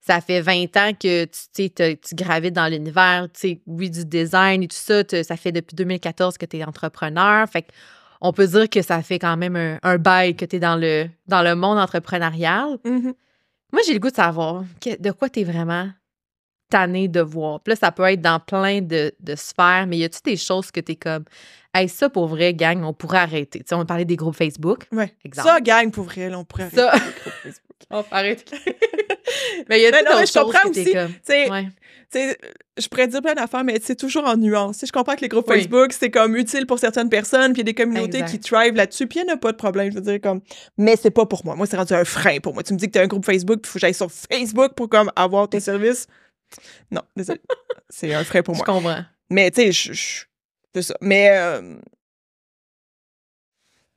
[0.00, 4.62] ça fait 20 ans que tu, tu gravites dans l'univers, tu sais, oui, du design
[4.62, 5.02] et tout ça.
[5.22, 7.48] Ça fait depuis 2014 que tu es entrepreneur.
[7.48, 7.66] Fait
[8.20, 11.06] on peut dire que ça fait quand même un, bail que tu es dans le,
[11.26, 12.76] dans le monde entrepreneurial.
[12.84, 13.14] Mm-hmm.
[13.72, 15.88] Moi, j'ai le goût de savoir de quoi tu es vraiment
[16.68, 17.60] tanné de voir.
[17.60, 20.70] Puis là, ça peut être dans plein de, de sphères, mais y a-tu des choses
[20.70, 21.24] que tu es comme,
[21.72, 23.60] Hey, ça, pour vrai, gang, on pourrait arrêter.
[23.60, 24.88] Tu sais, on parlait des groupes Facebook.
[24.90, 25.04] Oui.
[25.34, 26.76] Ça, gang, pour vrai, on pourrait arrêter.
[26.76, 26.92] Ça.
[26.94, 27.69] Les groupes Facebook.
[27.90, 28.44] on arrêter.
[29.68, 30.92] mais il y a des choses je comprends aussi.
[30.92, 31.12] Comme...
[31.50, 32.36] Ouais.
[32.76, 34.84] je pourrais dire plein d'affaires, mais c'est toujours en nuance.
[34.84, 37.70] je comprends que les groupes Facebook, c'est comme utile pour certaines personnes, puis il y
[37.70, 39.90] a des communautés qui thrive là-dessus, puis il n'y en a pas de problème.
[39.90, 40.40] Je veux dire, comme,
[40.76, 41.56] mais c'est pas pour moi.
[41.56, 42.62] Moi, c'est rendu un frein pour moi.
[42.62, 44.10] Tu me dis que tu as un groupe Facebook, puis il faut que j'aille sur
[44.10, 46.06] Facebook pour comme avoir tes services?
[46.90, 47.40] Non, désolé.
[47.88, 48.64] c'est un frein pour moi.
[48.66, 49.04] Je comprends.
[49.30, 50.24] Mais tu sais, je
[50.74, 50.94] c'est ça.
[51.00, 51.76] Mais euh,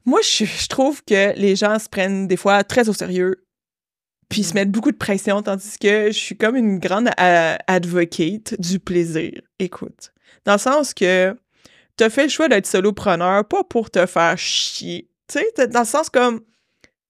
[0.06, 3.43] moi, je, trouve que les gens se prennent des fois très au sérieux,
[4.30, 8.80] puis se mettent beaucoup de pression, tandis que je suis comme une grande advocate du
[8.80, 9.42] plaisir.
[9.60, 10.12] Écoute,
[10.46, 11.36] dans le sens que
[11.98, 15.10] tu as fait le choix d'être solopreneur, pas pour te faire chier.
[15.28, 16.42] Tu sais, dans le sens comme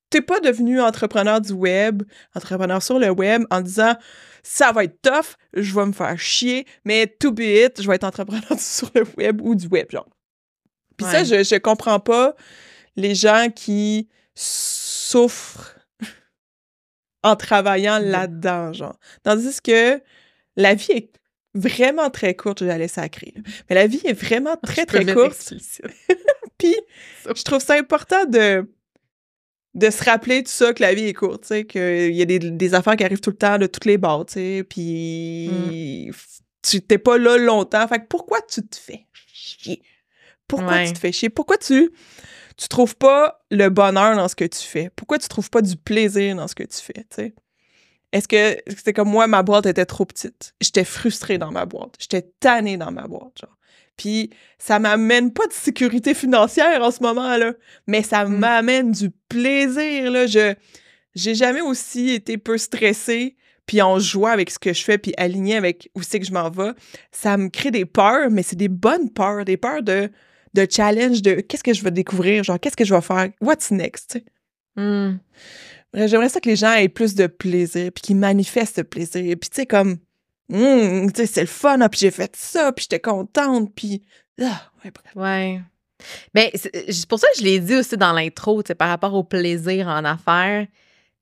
[0.09, 2.03] t'es pas devenu entrepreneur du web,
[2.35, 3.95] entrepreneur sur le web en disant
[4.43, 7.95] ça va être tough, je vais me faire chier, mais to be it, je vais
[7.95, 10.07] être entrepreneur sur le web ou du web, genre.
[10.97, 12.35] Puis ça, je, je comprends pas
[12.95, 15.72] les gens qui souffrent
[17.23, 18.99] en travaillant là-dedans, genre.
[19.23, 20.01] Tandis que
[20.55, 21.09] la vie est
[21.55, 23.33] vraiment très courte, je la laisse sacrer.
[23.69, 25.53] Mais la vie est vraiment très, très courte.
[26.57, 26.75] Puis,
[27.25, 28.67] je trouve ça important de
[29.73, 32.25] de se rappeler tout ça, que la vie est courte, tu sais, qu'il y a
[32.25, 35.49] des, des, affaires qui arrivent tout le temps de toutes les bords, tu sais, puis
[35.49, 36.11] mm.
[36.61, 37.87] tu t'es pas là longtemps.
[37.87, 39.81] Fait que pourquoi tu te fais chier?
[40.47, 41.29] Pourquoi tu te fais chier?
[41.29, 41.91] Pourquoi tu
[42.57, 44.89] tu trouves pas le bonheur dans ce que tu fais?
[44.95, 47.33] Pourquoi tu trouves pas du plaisir dans ce que tu fais, tu sais?
[48.11, 50.53] Est-ce que c'est comme moi, ma boîte était trop petite?
[50.61, 51.95] J'étais frustrée dans ma boîte.
[51.97, 53.57] J'étais tannée dans ma boîte, genre.
[53.97, 57.53] Puis ça m'amène pas de sécurité financière en ce moment-là,
[57.87, 58.37] mais ça mm.
[58.37, 60.27] m'amène du plaisir, là.
[60.27, 60.53] Je
[61.15, 63.35] j'ai jamais aussi été peu stressée
[63.65, 66.33] puis en joie avec ce que je fais, puis alignée avec où c'est que je
[66.33, 66.71] m'en vais.
[67.11, 70.09] Ça me crée des peurs, mais c'est des bonnes peurs, des peurs de,
[70.53, 73.71] de challenge, de qu'est-ce que je vais découvrir, genre qu'est-ce que je vais faire, what's
[73.71, 74.19] next,
[74.75, 75.15] mm.
[75.95, 79.21] J'aimerais ça que les gens aient plus de plaisir, puis qu'ils manifestent le plaisir.
[79.39, 79.99] Puis tu sais, comme
[80.51, 84.03] Hum, tu sais, c'est le fun, ah, puis j'ai fait ça, puis j'étais contente, puis.
[84.41, 85.61] Ah, ouais,
[86.33, 89.23] Mais ben, c'est pour ça que je l'ai dit aussi dans l'intro, par rapport au
[89.23, 90.67] plaisir en affaires.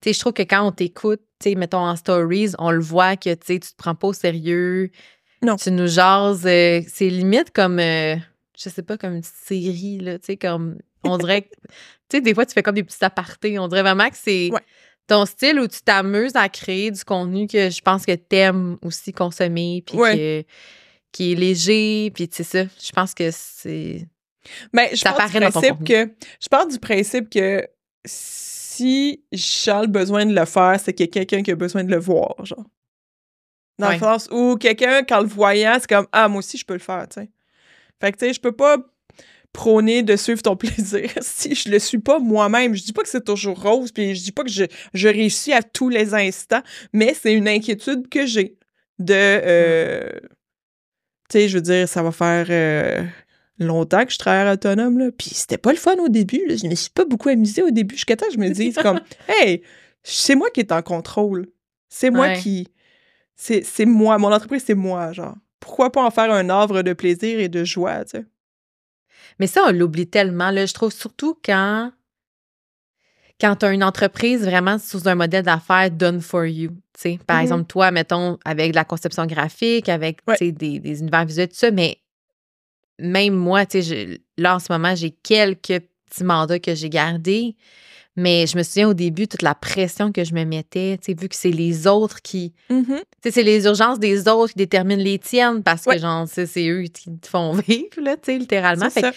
[0.06, 3.68] je trouve que quand on t'écoute, mettons en stories, on le voit que tu te
[3.78, 4.90] prends pas au sérieux.
[5.44, 5.56] Non.
[5.56, 6.46] Tu nous jases.
[6.46, 8.16] Euh, c'est limite comme, euh,
[8.58, 11.50] je sais pas, comme une série, là, tu sais, comme, on dirait,
[12.10, 13.58] tu sais, des fois, tu fais comme des petits apartés.
[13.60, 14.50] On dirait vraiment que c'est
[15.08, 19.12] ton style où tu t'amuses à créer du contenu que je pense que t'aimes aussi
[19.12, 19.98] consommer, puis
[21.12, 22.64] qui est léger, puis tu sais ça.
[22.82, 24.08] Je pense que c'est.
[24.74, 27.68] Mais ben, je pars du principe que je pars du principe que
[28.06, 31.84] si j'ai le besoin de le faire, c'est qu'il y a quelqu'un qui a besoin
[31.84, 32.66] de le voir, genre.
[33.78, 36.74] Dans le sens où quelqu'un, quand le voyant, c'est comme Ah, moi aussi, je peux
[36.74, 37.30] le faire, tu sais.
[38.02, 38.78] Fait que, tu sais, je peux pas
[39.54, 42.76] prôner de suivre ton plaisir si je le suis pas moi-même.
[42.76, 45.54] Je dis pas que c'est toujours rose, puis je dis pas que je, je réussis
[45.54, 48.58] à tous les instants, mais c'est une inquiétude que j'ai
[49.00, 49.14] de.
[49.14, 50.10] Euh,
[51.30, 52.48] tu sais, je veux dire, ça va faire.
[52.50, 53.04] Euh,
[53.62, 55.12] longtemps que je travaille autonome, là.
[55.12, 56.56] Puis c'était pas le fun au début, là.
[56.56, 57.96] Je me suis pas beaucoup amusée au début.
[57.96, 59.62] Jusqu'à temps que je me dise comme, hey,
[60.04, 61.48] c'est moi qui est en contrôle.
[61.90, 62.68] C'est moi qui.
[63.36, 64.18] C'est moi.
[64.18, 65.36] Mon entreprise, c'est moi, genre.
[65.62, 68.26] Pourquoi pas en faire un œuvre de plaisir et de joie, tu sais?
[69.40, 70.66] Mais ça, on l'oublie tellement, là.
[70.66, 71.94] Je trouve surtout quand.
[73.40, 76.72] Quand tu as une entreprise vraiment sous un modèle d'affaires done for you.
[77.26, 77.42] Par mm-hmm.
[77.42, 81.98] exemple, toi, mettons, avec la conception graphique, avec des, des univers visuels, tout ça, mais
[83.00, 87.56] même moi, sais, là, en ce moment, j'ai quelques petits mandats que j'ai gardés.
[88.18, 91.20] Mais je me souviens au début, toute la pression que je me mettais, tu sais,
[91.20, 92.54] vu que c'est les autres qui.
[92.70, 93.02] Mm-hmm.
[93.24, 97.18] C'est les urgences des autres qui déterminent les tiennes parce que, genre, c'est eux qui
[97.18, 98.90] te font vivre, là, tu sais, littéralement.
[98.90, 99.14] Fait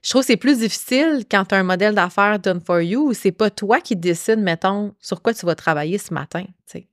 [0.00, 3.08] je trouve que c'est plus difficile quand tu as un modèle d'affaires done for you
[3.08, 6.52] où c'est pas toi qui décides, mettons, sur quoi tu vas travailler ce matin, tu
[6.66, 6.88] sais.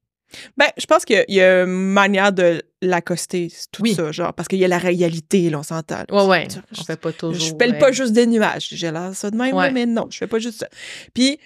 [0.57, 4.59] Ben, je pense qu'il y, a une manière de l'accoster, tout ça, genre, parce qu'il
[4.59, 6.03] y a la réalité, là, on s'entend.
[6.09, 6.47] Ouais, ouais.
[6.49, 7.47] Je, on fait pas toujours.
[7.47, 8.67] Je pèle pas juste des nuages.
[8.71, 10.67] J'ai l'air ça de même, mais non, je fais pas juste ça.
[11.13, 11.39] Puis,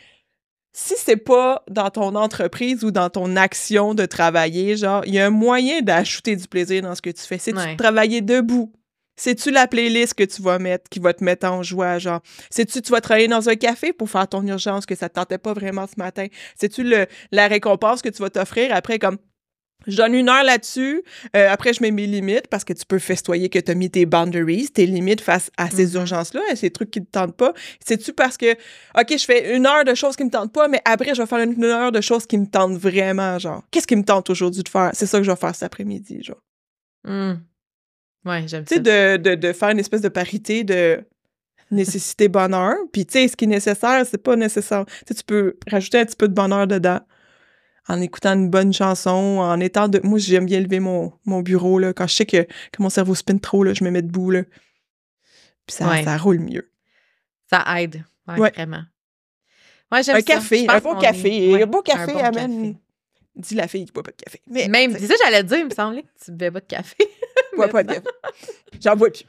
[0.71, 5.19] si c'est pas dans ton entreprise ou dans ton action de travailler, genre, il y
[5.19, 7.38] a un moyen d'ajouter du plaisir dans ce que tu fais.
[7.38, 8.71] C'est de travailler debout.
[9.20, 12.22] C'est-tu la playlist que tu vas mettre, qui va te mettre en joie, genre?
[12.49, 15.38] C'est-tu, tu vas travailler dans un café pour faire ton urgence que ça te tentait
[15.38, 16.28] pas vraiment ce matin?
[16.55, 16.95] C'est-tu
[17.32, 19.17] la récompense que tu vas t'offrir après, comme,
[19.88, 21.03] je donne une heure là-dessus.
[21.36, 23.89] Euh, après, je mets mes limites parce que tu peux festoyer que tu as mis
[23.89, 25.99] tes boundaries, tes limites face à ces mm-hmm.
[25.99, 27.53] urgences-là, à ces trucs qui ne te tentent pas.
[27.86, 28.53] C'est-tu parce que,
[28.99, 31.28] OK, je fais une heure de choses qui me tentent pas, mais après, je vais
[31.28, 33.63] faire une heure de choses qui me tentent vraiment, genre?
[33.72, 34.91] Qu'est-ce qui me tente aujourd'hui de faire?
[34.93, 36.41] C'est ça que je vais faire cet après-midi, genre.
[37.05, 37.36] Mm.
[38.26, 38.76] Ouais, j'aime ça.
[38.76, 41.03] Tu sais, de, de, faire une espèce de parité de
[41.72, 42.76] nécessité bonheur.
[42.91, 44.86] Puis, tu sais, ce qui est nécessaire, c'est pas nécessaire.
[44.86, 46.99] Tu sais, tu peux rajouter un petit peu de bonheur dedans
[47.88, 49.99] en écoutant une bonne chanson, en étant de.
[50.03, 51.91] Moi, j'aime bien lever mon, mon bureau, là.
[51.91, 54.43] Quand je sais que, que mon cerveau spin trop, là, je me mets debout, là.
[55.65, 56.72] Puis ça, ça roule mieux.
[57.49, 58.03] Ça aide.
[58.28, 58.84] Ouais, vraiment.
[59.91, 62.20] Ouais, j'aime un Café, un beau café, un beau café.
[62.22, 62.76] amène.
[63.36, 64.41] Dis la fille qui boit pas de café.
[64.47, 66.97] Mais, Même, c'est ça, j'allais dire, il me semblait que tu buvais pas de café.
[67.60, 67.95] bois pas de.
[68.82, 69.26] J'en bois plus.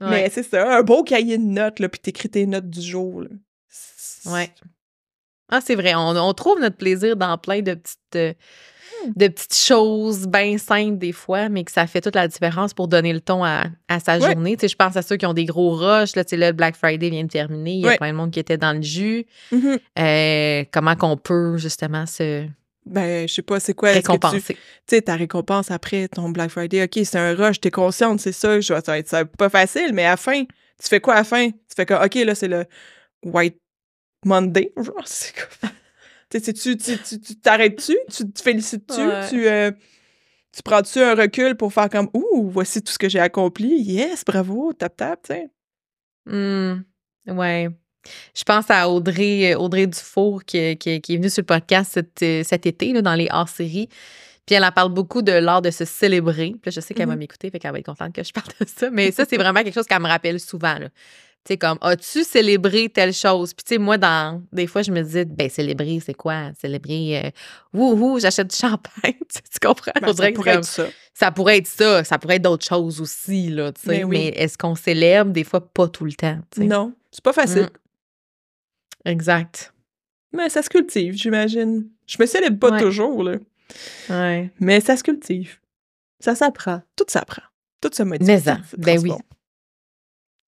[0.00, 3.22] Mais c'est ça, un beau cahier de notes, là, puis t'écris tes notes du jour.
[3.22, 3.28] Là.
[4.26, 4.50] Ouais.
[5.50, 5.94] Ah, c'est vrai.
[5.94, 8.32] On, trouve notre plaisir dans plein de petites, euh,
[9.04, 9.12] hmm.
[9.14, 12.88] de petites choses bien simples des fois, mais que ça fait toute la différence pour
[12.88, 13.64] donner le ton à,
[14.04, 14.56] sa journée.
[14.56, 16.16] Tu sais, je pense à ceux qui ont des gros rushs.
[16.16, 17.72] Là, tu sais, là, le Black Friday vient de terminer.
[17.72, 19.26] Il y a plein de monde qui était dans le jus.
[19.52, 19.78] Mm-hmm.
[19.98, 22.46] Euh, comment qu'on peut justement se
[22.86, 23.92] ben, je sais pas, c'est quoi.
[23.92, 24.54] Récompenser.
[24.54, 24.56] Tu
[24.86, 28.60] sais, ta récompense après ton Black Friday, OK, c'est un rush, t'es consciente, c'est ça,
[28.60, 31.50] ça va être pas facile, mais à la fin, tu fais quoi à la fin?
[31.50, 32.04] Tu fais quoi?
[32.04, 32.66] OK, là, c'est le
[33.24, 33.58] White
[34.24, 34.72] Monday.
[35.04, 35.70] c'est quoi?
[36.30, 37.96] tu t'arrêtes-tu?
[38.12, 39.00] Tu te félicites-tu?
[39.30, 39.70] Tu, euh,
[40.52, 43.80] tu prends-tu un recul pour faire comme, ouh, voici tout ce que j'ai accompli.
[43.82, 45.48] Yes, bravo, tap tap, tu sais?
[46.26, 46.82] Mmh,
[47.28, 47.68] ouais.
[48.34, 52.22] Je pense à Audrey, euh, Audrey Dufour qui, qui, est venue sur le podcast cet,
[52.22, 53.88] euh, cet été là, dans les hors-séries.
[54.46, 56.54] Puis elle en parle beaucoup de l'art de se célébrer.
[56.60, 57.18] Puis je sais qu'elle va mm-hmm.
[57.18, 58.90] m'écouter, fait qu'elle va être contente que je parle de ça.
[58.90, 60.76] Mais ça, c'est vraiment quelque chose qu'elle me rappelle souvent.
[61.44, 63.52] Tu sais, comme, as-tu célébré telle chose?
[63.52, 66.52] Puis, tu sais, moi, dans, des fois, je me disais, ben, célébrer, c'est quoi?
[66.58, 67.30] Célébrer, euh,
[67.74, 69.12] wouhou, j'achète du champagne.
[69.28, 69.92] tu comprends?
[70.00, 70.86] Ben, ça pourrait être ça.
[71.12, 72.02] Ça pourrait être ça.
[72.02, 74.00] Ça pourrait être d'autres choses aussi, là, tu sais.
[74.00, 75.32] Ben mais, est-ce qu'on célèbre?
[75.32, 76.38] Des fois, pas tout le temps.
[76.56, 77.64] Non, c'est pas facile.
[77.64, 77.83] Mm.
[79.04, 79.72] Exact.
[80.32, 81.88] Mais ça se cultive, j'imagine.
[82.06, 83.36] Je me célèbre pas toujours, là.
[84.10, 84.50] Ouais.
[84.60, 85.58] Mais ça se cultive.
[86.20, 86.82] Ça s'apprend.
[86.96, 87.42] Tout s'apprend.
[87.80, 88.30] Tout se modifie.
[88.30, 89.12] Mais ça, ben oui.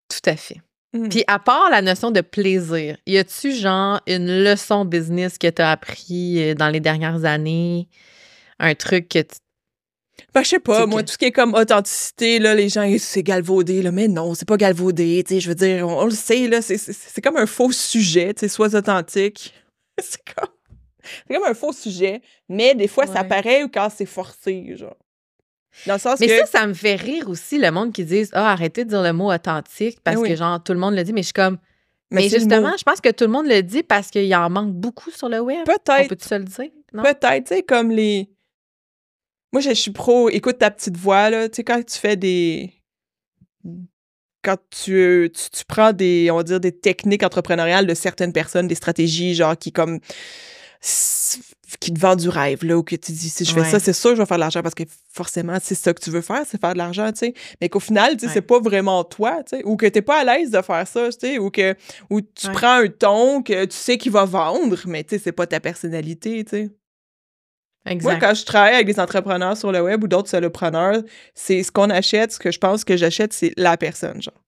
[0.09, 0.61] Tout à fait.
[0.93, 1.09] Mmh.
[1.09, 5.63] Puis à part la notion de plaisir, y a-tu genre une leçon business que tu
[5.63, 7.89] as appris euh, dans les dernières années?
[8.59, 9.37] Un truc que tu
[10.35, 13.23] Ben, je sais pas, moi, tout ce qui est comme authenticité, là, les gens, c'est
[13.23, 16.49] galvaudé, là, mais non, c'est pas galvaudé, tu sais, je veux dire, on, le sait,
[16.49, 19.55] là, c'est comme un faux sujet, tu sais, sois authentique.
[19.99, 20.49] c'est comme,
[21.31, 24.97] comme un faux sujet, mais des fois, ça paraît ou quand c'est forcé, genre.
[25.87, 28.53] Dans le sens mais ça, ça me fait rire aussi, le monde qui dit Ah,
[28.53, 31.21] arrêtez de dire le mot authentique parce que, genre, tout le monde le dit, mais
[31.21, 31.59] je suis comme.
[32.11, 35.11] Mais, justement, je pense que tout le monde le dit parce qu'il en manque beaucoup
[35.11, 35.67] sur le web.
[35.67, 36.05] Peut-être.
[36.05, 36.71] On peut-tu se le dire?
[36.93, 38.31] Peut-être, tu sais, comme les
[39.57, 41.49] moi, je, suis pro, écoute ta petite voix, là.
[41.49, 42.75] Tu sais, quand tu fais des.
[44.45, 48.75] Quand tu, tu, prends des, on va dire, des techniques entrepreneuriales de certaines personnes, des
[48.75, 49.99] stratégies, genre, qui, comme.
[51.81, 53.95] qui te vendent du rêve, là, ou que tu dis, si je fais ça, c'est
[53.95, 56.43] sûr, je vais faire de l'argent parce que forcément, c'est ça que tu veux faire,
[56.47, 57.35] c'est faire de l'argent, tu sais.
[57.63, 60.21] Mais qu'au final, tu sais, c'est pas vraiment toi, tu sais, ou que t'es pas
[60.21, 61.75] à l'aise de faire ça, tu sais, ou que
[62.11, 65.33] ou tu prends un ton que tu sais qu'il va vendre, mais tu sais, c'est
[65.33, 66.71] pas ta personnalité, tu sais.
[68.03, 71.03] Moi, quand je travaille avec des entrepreneurs sur le web ou d'autres solopreneurs,
[71.34, 74.43] c'est ce qu'on achète, ce que je pense que j'achète, c'est la personne, genre.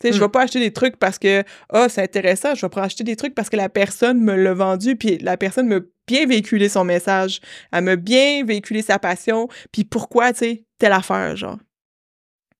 [0.00, 0.22] Tu sais, je hmm.
[0.22, 3.04] vais pas acheter des trucs parce que, ah, oh, c'est intéressant, je vais pas acheter
[3.04, 6.68] des trucs parce que la personne me l'a vendu, puis la personne m'a bien véhiculé
[6.68, 7.40] son message,
[7.72, 11.58] elle m'a bien véhiculé sa passion, puis pourquoi, tu sais, telle affaire, genre.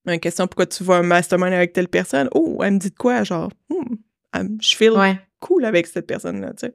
[0.07, 2.29] Une question, pourquoi tu vas un mastermind avec telle personne?
[2.35, 4.93] Oh, elle me dit de quoi, genre, hmm, je feel
[5.41, 6.75] cool avec cette personne-là, tu sais.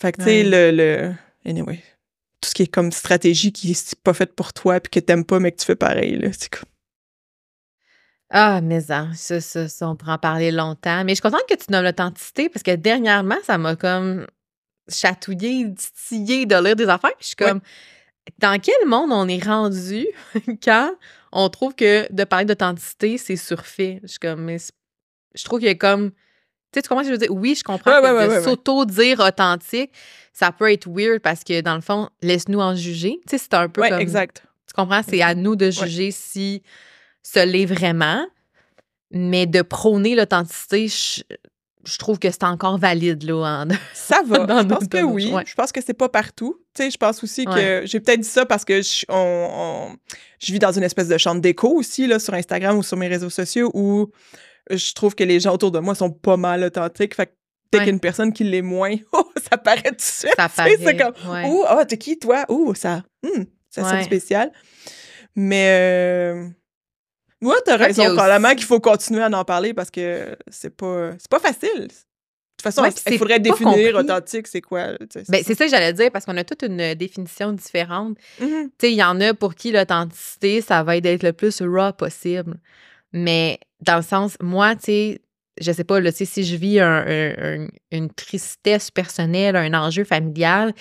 [0.00, 1.12] Fait que, tu sais, le
[1.48, 1.82] anyway,
[2.40, 5.24] tout ce qui est comme stratégie qui est pas faite pour toi puis que t'aimes
[5.24, 6.68] pas, mais que tu fais pareil, là, c'est comme...
[8.30, 11.02] Ah, mais ça, ça, ça, on pourra en parler longtemps.
[11.04, 14.26] Mais je suis contente que tu nommes l'authenticité parce que dernièrement, ça m'a comme
[14.88, 17.12] chatouillé, titillé de lire des affaires.
[17.20, 17.60] je suis comme,
[18.38, 20.06] dans quel monde on est rendu
[20.62, 20.92] quand
[21.32, 24.00] on trouve que de parler d'authenticité, c'est surfait?
[24.02, 24.58] Je suis comme, mais
[25.34, 26.12] je trouve qu'il y a comme
[26.72, 27.34] tu sais, tu comprends ce que je veux dire?
[27.34, 29.90] Oui, je comprends que de s'auto-dire authentique,
[30.32, 33.20] ça peut être weird parce que, dans le fond, laisse-nous en juger.
[33.26, 33.98] Tu sais, c'est un peu comme...
[33.98, 34.42] exact.
[34.66, 35.00] Tu comprends?
[35.06, 36.62] C'est à nous de juger si
[37.22, 38.24] ce l'est vraiment.
[39.10, 43.64] Mais de prôner l'authenticité, je, trouve que c'est encore valide, là.
[43.94, 44.46] ça va.
[44.46, 45.32] je pense que oui.
[45.46, 46.60] Je pense que c'est pas partout.
[46.74, 47.82] Tu sais, je pense aussi que...
[47.86, 49.06] J'ai peut-être dit ça parce que je,
[50.38, 53.08] je vis dans une espèce de chambre d'écho aussi, là, sur Instagram ou sur mes
[53.08, 54.10] réseaux sociaux où
[54.70, 57.14] je trouve que les gens autour de moi sont pas mal authentiques.
[57.14, 57.32] Fait que
[57.72, 60.34] dès qu'une personne qui l'est moins, oh, ça paraît tout de suite.
[60.36, 60.76] Ça paraît.
[60.82, 61.14] C'est comme,
[61.46, 62.44] oh, oh t'es qui, toi?
[62.48, 64.52] Oh, ça, hmm, ça sonne spécial.
[65.34, 66.48] Mais, euh,
[67.42, 68.04] ouais, t'as raison.
[68.06, 71.88] Probablement qu'il faut continuer à en parler parce que c'est pas, c'est pas facile.
[72.58, 74.94] De toute façon, il faudrait définir authentique, c'est quoi?
[75.28, 78.18] Ben, c'est ça que j'allais dire, parce qu'on a toute une définition différente.
[78.40, 78.70] Mm-hmm.
[78.82, 82.58] Il y en a pour qui l'authenticité, ça va être d'être le plus raw possible.
[83.12, 85.20] Mais dans le sens, moi, tu sais,
[85.60, 86.80] je sais pas, là, si je vis
[87.90, 90.72] une tristesse personnelle, un enjeu familial,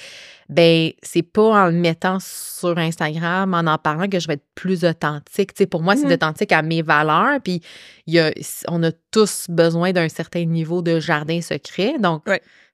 [0.49, 4.45] ben c'est pas en le mettant sur Instagram, en en parlant que je vais être
[4.55, 5.51] plus authentique.
[5.57, 7.39] sais pour moi, c'est mmh authentique à mes valeurs.
[7.43, 7.61] Puis
[8.05, 8.31] y a,
[8.67, 11.95] on a tous besoin d'un certain niveau de jardin secret.
[11.99, 12.23] Donc,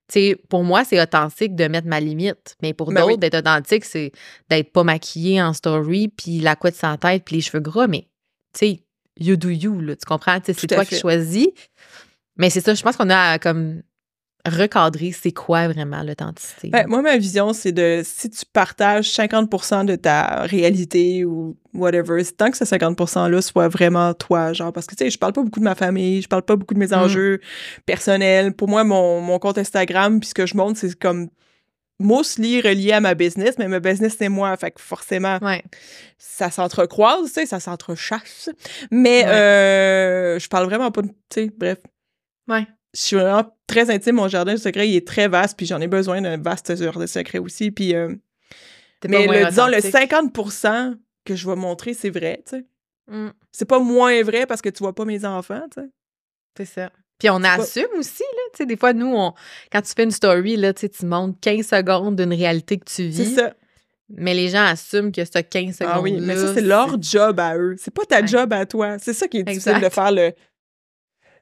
[0.09, 2.55] sais pour moi, c'est authentique de mettre ma limite.
[2.61, 4.11] Mais pour ben d'autres, d'être authentique, c'est
[4.49, 7.87] d'être pas maquillé en story, puis la couette sans tête, puis les cheveux gras.
[7.87, 8.07] Mais,
[8.53, 8.83] tu sais,
[9.19, 10.39] you do you, là, tu comprends?
[10.43, 11.47] C'est toi qui choisis.
[12.37, 13.81] Mais c'est ça, je pense qu'on a comme
[14.45, 16.69] recadrer c'est quoi vraiment l'authenticité.
[16.69, 22.21] Ben, moi, ma vision, c'est de si tu partages 50% de ta réalité ou whatever,
[22.25, 25.33] tant que ce 50 %-là soit vraiment toi, genre, parce que, tu sais, je parle
[25.33, 26.93] pas beaucoup de ma famille, je parle pas beaucoup de mes mm.
[26.93, 27.39] enjeux
[27.85, 28.53] personnels.
[28.53, 31.29] Pour moi, mon, mon compte Instagram, puis ce que je montre, c'est comme
[31.99, 34.55] mostly relié à ma business, mais ma business, c'est moi.
[34.57, 35.39] Fait que forcément,
[36.17, 38.49] ça s'entrecroise, tu sais, ça s'entrechasse.
[38.91, 41.07] Mais euh, je parle vraiment pas de.
[41.07, 41.79] Tu sais, bref.
[42.47, 42.67] Ouais.
[42.93, 44.15] Je suis vraiment très intime.
[44.15, 47.01] Mon jardin de secret, il est très vaste, puis j'en ai besoin d'un vaste jardin
[47.01, 47.71] de secret aussi.
[47.71, 47.95] Puis.
[47.95, 48.13] Euh,
[49.07, 52.65] mais le, disons, le 50% que je vais montrer, c'est vrai, tu sais.
[53.07, 53.31] Mm.
[53.51, 55.89] C'est pas moins vrai parce que tu vois pas mes enfants, tu sais.
[56.57, 56.91] C'est ça.
[57.23, 58.41] Puis on assume aussi, là.
[58.51, 59.33] Tu sais, des fois, nous, on,
[59.71, 63.15] quand tu fais une story, là, tu montres 15 secondes d'une réalité que tu vis.
[63.29, 63.53] C'est ça.
[64.09, 65.91] Mais les gens assument que ce 15 secondes.
[65.95, 67.75] Ah oui, mais ça, c'est leur job à eux.
[67.79, 68.97] C'est pas ta job à toi.
[68.99, 70.33] C'est ça qui est difficile de faire le.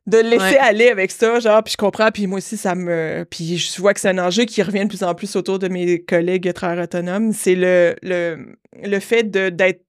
[0.06, 3.26] De laisser aller avec ça, genre, puis je comprends, puis moi aussi, ça me.
[3.28, 5.68] Puis je vois que c'est un enjeu qui revient de plus en plus autour de
[5.68, 7.34] mes collègues travailleurs autonomes.
[7.34, 9.84] C'est le, le, le fait d'être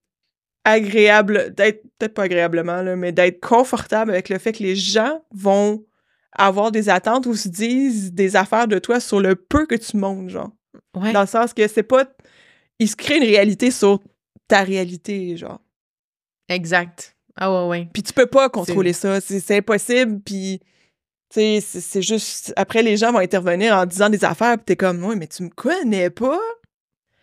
[0.64, 5.22] agréable, d'être, peut-être pas agréablement, là, mais d'être confortable avec le fait que les gens
[5.32, 5.84] vont
[6.32, 9.96] avoir des attentes ou se disent des affaires de toi sur le peu que tu
[9.96, 10.50] montes, genre.
[10.94, 12.04] Dans le sens que c'est pas.
[12.78, 14.00] Ils se créent une réalité sur
[14.48, 15.60] ta réalité, genre.
[16.48, 17.16] Exact.
[17.36, 17.88] Ah ouais, ouais.
[17.92, 19.20] Puis tu peux pas contrôler ça.
[19.20, 20.20] C'est impossible.
[20.20, 20.60] Puis,
[21.30, 22.52] tu sais, c'est juste.
[22.56, 25.42] Après, les gens vont intervenir en disant des affaires, puis t'es comme, ouais, mais tu
[25.42, 26.40] me connais pas.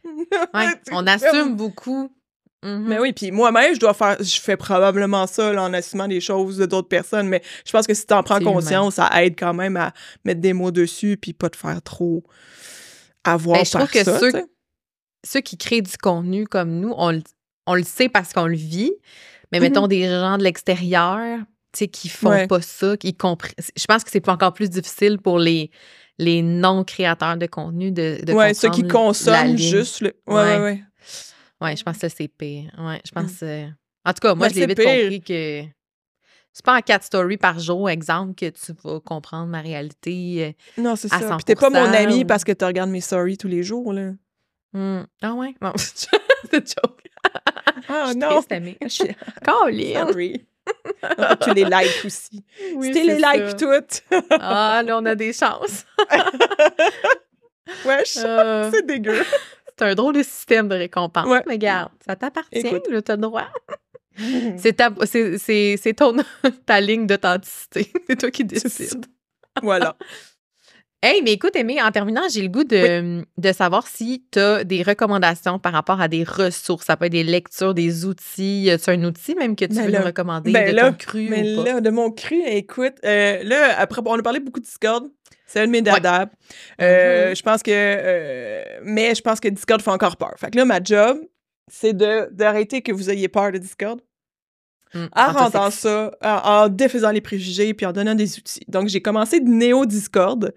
[0.91, 2.11] on assume beaucoup.
[2.61, 3.01] Mais mm-hmm.
[3.01, 6.65] oui, puis moi-même, je dois faire, je fais probablement ça en assumant des choses de
[6.65, 9.77] d'autres personnes, mais je pense que si tu en prends conscience, ça aide quand même
[9.77, 9.93] à
[10.25, 12.23] mettre des mots dessus puis pas te faire trop
[13.23, 14.31] avoir ben, je trouve que ceux,
[15.25, 18.91] ceux, qui créent du contenu comme nous, on, le sait parce qu'on le vit,
[19.53, 19.89] mais mettons mm-hmm.
[19.89, 21.39] des gens de l'extérieur,
[21.71, 23.53] tu sais, qui font pas ça, qui comprennent.
[23.77, 25.71] Je pense que c'est encore plus difficile pour les
[26.19, 30.13] les non-créateurs de contenu de, de ouais, ceux qui consomment juste le.
[30.27, 30.83] Ouais, ouais, ouais.
[31.61, 32.71] Ouais, je pense que c'est pire.
[32.77, 33.41] Ouais, je pense.
[33.41, 33.45] Mmh.
[33.45, 33.67] Euh,
[34.05, 35.63] en tout cas, moi, ben, je l'ai vite compris que
[36.53, 40.55] c'est pas en quatre stories par jour, exemple, que tu vas comprendre ma réalité.
[40.77, 41.35] Euh, non, c'est ça.
[41.35, 44.11] Puis t'es pas mon ami parce que tu regardes mes stories tous les jours, là.
[44.73, 45.01] Mmh.
[45.21, 45.55] Ah ouais?
[45.61, 46.09] Non, c'est
[46.53, 47.03] joke.
[47.91, 48.41] Ah non!
[48.83, 49.03] Je suis
[49.45, 50.45] Sorry.
[51.41, 52.45] tu les likes aussi.
[52.75, 54.03] Oui, tu les likes toutes.
[54.39, 55.85] ah, là, on a des chances.
[57.85, 58.69] Wesh, euh...
[58.71, 59.23] c'est dégueu.
[59.79, 61.25] C'est un drôle de système de récompense.
[61.25, 61.41] Ouais.
[61.47, 63.47] Mais regarde, ça t'appartient, tu as le droit.
[64.57, 66.17] c'est ta, c'est, ton,
[66.65, 67.91] ta ligne d'authenticité.
[68.09, 69.05] C'est toi qui décides.
[69.63, 69.95] Voilà.
[71.01, 74.65] Hey, mais écoute, Aimé, en terminant, j'ai le goût de, de savoir si tu as
[74.65, 76.87] des recommandations par rapport à des ressources.
[76.87, 78.69] Ça peut être des lectures, des outils.
[78.83, 81.55] Tu un outil même que tu ben veux nous recommander ben de ton cru mais
[81.55, 85.09] ou là, de mon cru, écoute, euh, là, après, on a parlé beaucoup de Discord.
[85.49, 86.29] C'est un de mes dada.
[86.79, 87.35] Euh, mm-hmm.
[87.35, 87.71] Je pense que.
[87.73, 90.35] Euh, mais je pense que Discord fait encore peur.
[90.37, 91.17] Fait que là, ma job,
[91.67, 93.99] c'est d'arrêter que vous ayez peur de Discord.
[94.93, 98.61] Mm, en rendant ça, en, défaisant les préjugés puis en donnant des outils.
[98.67, 100.53] Donc, j'ai commencé de Néo Discord.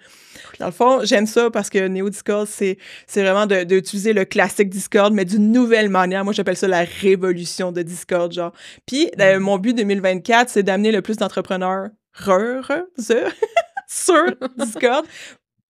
[0.58, 2.78] Dans le fond, j'aime ça parce que Néo Discord, c'est
[3.14, 6.22] vraiment d'utiliser le classique Discord, mais d'une nouvelle manière.
[6.24, 8.52] Moi, j'appelle ça la révolution de Discord, genre.
[8.86, 9.42] Puis, euh, mm.
[9.42, 11.88] mon but 2024, c'est d'amener le plus d'entrepreneurs
[13.92, 14.24] sur
[14.56, 15.06] Discord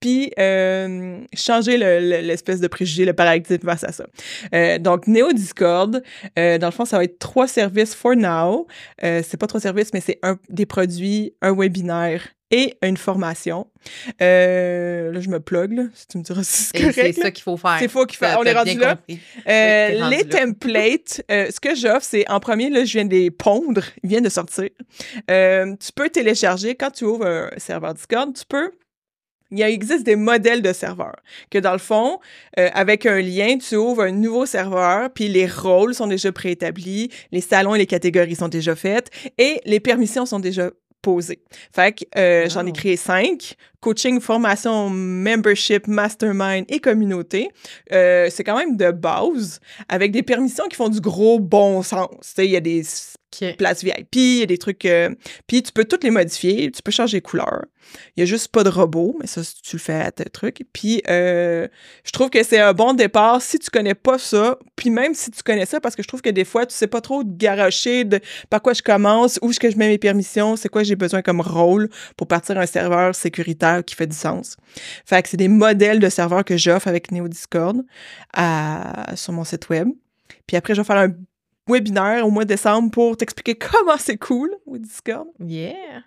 [0.03, 4.05] puis euh, changer l'espèce de préjugé, le paradigme face à ça.
[4.53, 6.03] Euh, donc, Neo Discord,
[6.39, 8.67] euh, dans le fond, ça va être trois services for now.
[9.01, 12.23] c'est pas trois services, mais c'est un des produits, un webinaire
[12.53, 13.67] et une formation.
[14.21, 17.15] là, je me plug, là, si tu me diras si c'est correct.
[17.15, 17.79] C'est ça qu'il faut faire.
[17.81, 18.27] C'est faux qu'il faut.
[18.39, 18.99] On est rendu là.
[20.11, 24.11] les templates, ce que j'offre, c'est en premier, là, je viens de les pondre, ils
[24.11, 24.69] viennent de sortir.
[25.27, 28.71] tu peux télécharger, quand tu ouvres un serveur Discord, tu peux
[29.53, 31.17] il existe des modèles de serveurs
[31.51, 32.19] que dans le fond,
[32.59, 37.11] euh, avec un lien, tu ouvres un nouveau serveur, puis les rôles sont déjà préétablis,
[37.31, 40.71] les salons et les catégories sont déjà faites et les permissions sont déjà
[41.03, 41.41] posées.
[41.75, 47.51] Fait que euh, j'en ai créé cinq coaching, formation, membership, mastermind et communauté.
[47.93, 52.35] Euh, c'est quand même de base, avec des permissions qui font du gros bon sens.
[52.39, 52.83] Il y a des
[53.59, 54.85] places VIP, il y a des trucs...
[54.85, 55.11] Euh,
[55.47, 57.65] puis tu peux toutes les modifier, tu peux changer les couleurs.
[58.17, 60.63] Il y a juste pas de robot, mais ça, tu le fais à tes trucs.
[60.73, 61.67] Puis euh,
[62.05, 65.31] je trouve que c'est un bon départ si tu connais pas ça, puis même si
[65.31, 68.05] tu connais ça, parce que je trouve que des fois, tu sais pas trop garocher
[68.05, 68.21] de
[68.51, 71.23] par quoi je commence, où est-ce que je mets mes permissions, c'est quoi j'ai besoin
[71.23, 74.57] comme rôle pour partir un serveur sécuritaire qui fait du sens.
[75.07, 77.83] Fait que c'est des modèles de serveurs que j'offre avec Neo Discord
[79.15, 79.89] sur mon site web.
[80.47, 81.13] Puis après, je vais faire un
[81.69, 85.29] webinaire au mois de décembre pour t'expliquer comment c'est cool with Discord.
[85.41, 86.03] Yeah!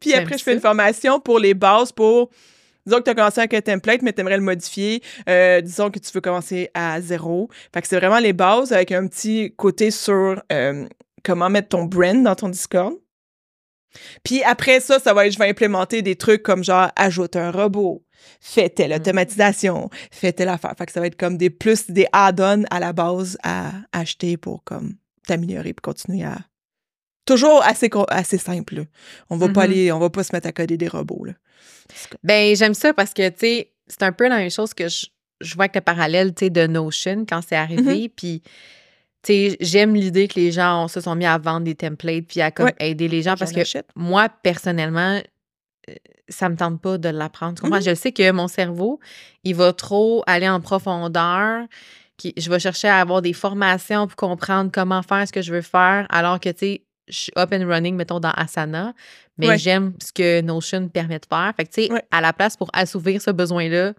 [0.00, 2.30] Puis après, je fais une formation pour les bases pour
[2.88, 5.02] Disons que tu as commencé avec un template, mais tu aimerais le modifier.
[5.28, 7.50] Euh, disons que tu veux commencer à zéro.
[7.74, 10.86] Fait que c'est vraiment les bases avec un petit côté sur euh,
[11.22, 12.94] comment mettre ton brand dans ton Discord.
[14.22, 17.50] Puis après ça, ça va être, je vais implémenter des trucs comme genre, ajoute un
[17.50, 18.04] robot,
[18.40, 18.96] fais telle mm.
[18.96, 20.74] automatisation, fais telle affaire.
[20.76, 24.36] Fait que ça va être comme des plus, des add-ons à la base à acheter
[24.36, 24.94] pour comme
[25.26, 26.38] t'améliorer puis continuer à.
[27.24, 28.86] Toujours assez, assez simple.
[29.28, 29.64] On va pas mm-hmm.
[29.64, 31.26] aller, on va pas se mettre à coder des robots.
[31.26, 31.34] Là.
[32.22, 35.06] Ben, j'aime ça parce que, tu sais, c'est un peu la même chose que je,
[35.42, 38.06] je vois avec le parallèle, tu sais, de Notion quand c'est arrivé.
[38.06, 38.12] Mm-hmm.
[38.16, 38.42] Puis
[39.60, 42.70] j'aime l'idée que les gens se sont mis à vendre des templates puis à comme,
[42.78, 43.60] aider les gens parce que
[43.94, 45.20] moi, personnellement,
[45.88, 45.94] euh,
[46.28, 47.62] ça me tente pas de l'apprendre.
[47.62, 47.84] Mm-hmm.
[47.84, 49.00] Je sais que mon cerveau,
[49.44, 51.66] il va trop aller en profondeur.
[52.16, 55.52] Qui, je vais chercher à avoir des formations pour comprendre comment faire ce que je
[55.52, 58.92] veux faire, alors que, tu sais, je suis up and running, mettons, dans Asana,
[59.36, 61.52] mais j'aime ce que Notion permet de faire.
[61.56, 63.94] Fait que, tu sais, à la place pour assouvir ce besoin-là,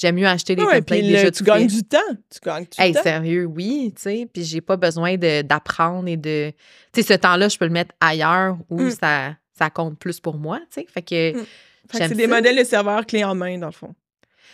[0.00, 1.98] J'aime mieux acheter des templates déjà Tu gagnes du temps.
[2.30, 4.28] Tu gagnes du hey, sérieux, oui, tu sais.
[4.32, 6.52] Puis j'ai pas besoin d'apprendre et de...
[6.92, 8.90] Tu sais, ce temps-là, je peux le mettre ailleurs où mm.
[8.92, 10.86] ça, ça compte plus pour moi, tu sais.
[10.88, 11.38] Fait que...
[11.38, 11.44] Mm.
[11.92, 13.94] c'est des modèles de serveurs clés en main, dans le fond.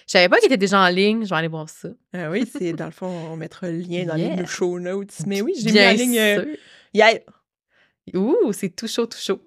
[0.08, 1.22] Je savais pas qu'il était déjà en ligne.
[1.22, 1.90] Je vais aller voir ça.
[2.12, 5.14] Ah oui, c'est dans le fond, on mettra le lien dans les show notes.
[5.28, 6.56] Mais oui, j'ai mis en ligne euh,
[6.92, 7.20] hier.
[8.14, 9.40] Ouh, c'est tout chaud, tout chaud.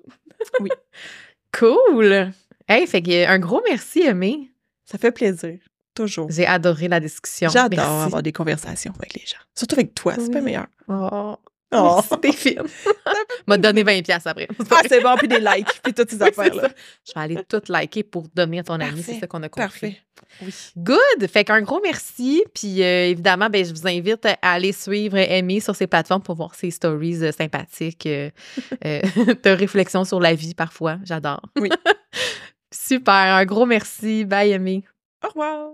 [0.61, 0.69] oui.
[1.57, 2.31] cool.
[2.69, 4.51] Hey, fait que un gros merci, Aimé.
[4.85, 5.59] Ça fait plaisir
[5.99, 6.31] Toujours.
[6.31, 7.49] J'ai adoré la discussion.
[7.49, 9.37] J'adore avoir des conversations avec les gens.
[9.53, 10.67] Surtout avec toi, c'est pas meilleur.
[10.87, 11.35] Oh.
[11.73, 12.63] Oh, t'es fine.
[13.47, 14.47] m'a donné 20 pièces après.
[14.71, 16.69] Ah, c'est bon, puis des likes, puis toutes ces affaires-là.
[17.05, 19.61] Je vais aller toutes liker pour devenir ton ami, c'est ça qu'on a compris.
[19.61, 19.97] Parfait.
[20.41, 20.53] Oui.
[20.77, 21.27] Good!
[21.27, 22.45] Fait qu'un gros merci.
[22.53, 26.35] Puis euh, évidemment, ben, je vous invite à aller suivre Amy sur ses plateformes pour
[26.35, 28.29] voir ses stories euh, sympathiques euh,
[28.81, 30.97] de réflexion sur la vie parfois.
[31.03, 31.41] J'adore.
[31.59, 31.69] Oui.
[32.71, 33.13] Super.
[33.13, 34.23] Un gros merci.
[34.23, 34.85] Bye, Amy.
[35.25, 35.71] Au revoir.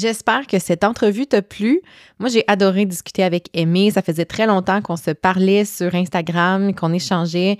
[0.00, 1.82] J'espère que cette entrevue t'a plu.
[2.18, 3.90] Moi, j'ai adoré discuter avec Aimée.
[3.90, 7.58] Ça faisait très longtemps qu'on se parlait sur Instagram, qu'on échangeait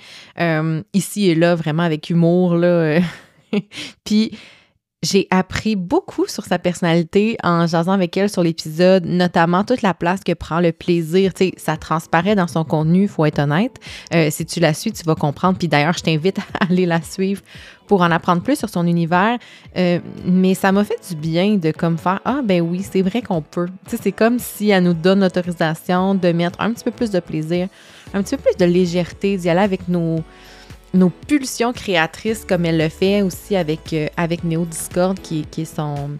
[0.95, 2.55] ici et là, vraiment avec humour.
[2.55, 3.01] Là.
[4.05, 4.38] Puis,
[5.03, 9.94] j'ai appris beaucoup sur sa personnalité en jasant avec elle sur l'épisode, notamment toute la
[9.94, 11.32] place que prend le plaisir.
[11.32, 13.76] Tu sais, ça transparaît dans son contenu, faut être honnête.
[14.12, 15.57] Euh, si tu la suis, tu vas comprendre.
[15.57, 17.40] Puis d'ailleurs, je t'invite à aller la suivre
[17.86, 19.38] pour en apprendre plus sur son univers.
[19.78, 23.22] Euh, mais ça m'a fait du bien de comme faire Ah, ben oui, c'est vrai
[23.22, 23.68] qu'on peut.
[23.88, 27.11] Tu sais, c'est comme si elle nous donne l'autorisation de mettre un petit peu plus
[27.11, 27.68] de plaisir,
[28.12, 30.22] un petit peu plus de légèreté, d'y aller avec nos
[30.95, 35.62] nos pulsions créatrices, comme elle le fait aussi avec, euh, avec Néo Discord, qui, qui
[35.62, 36.11] est son,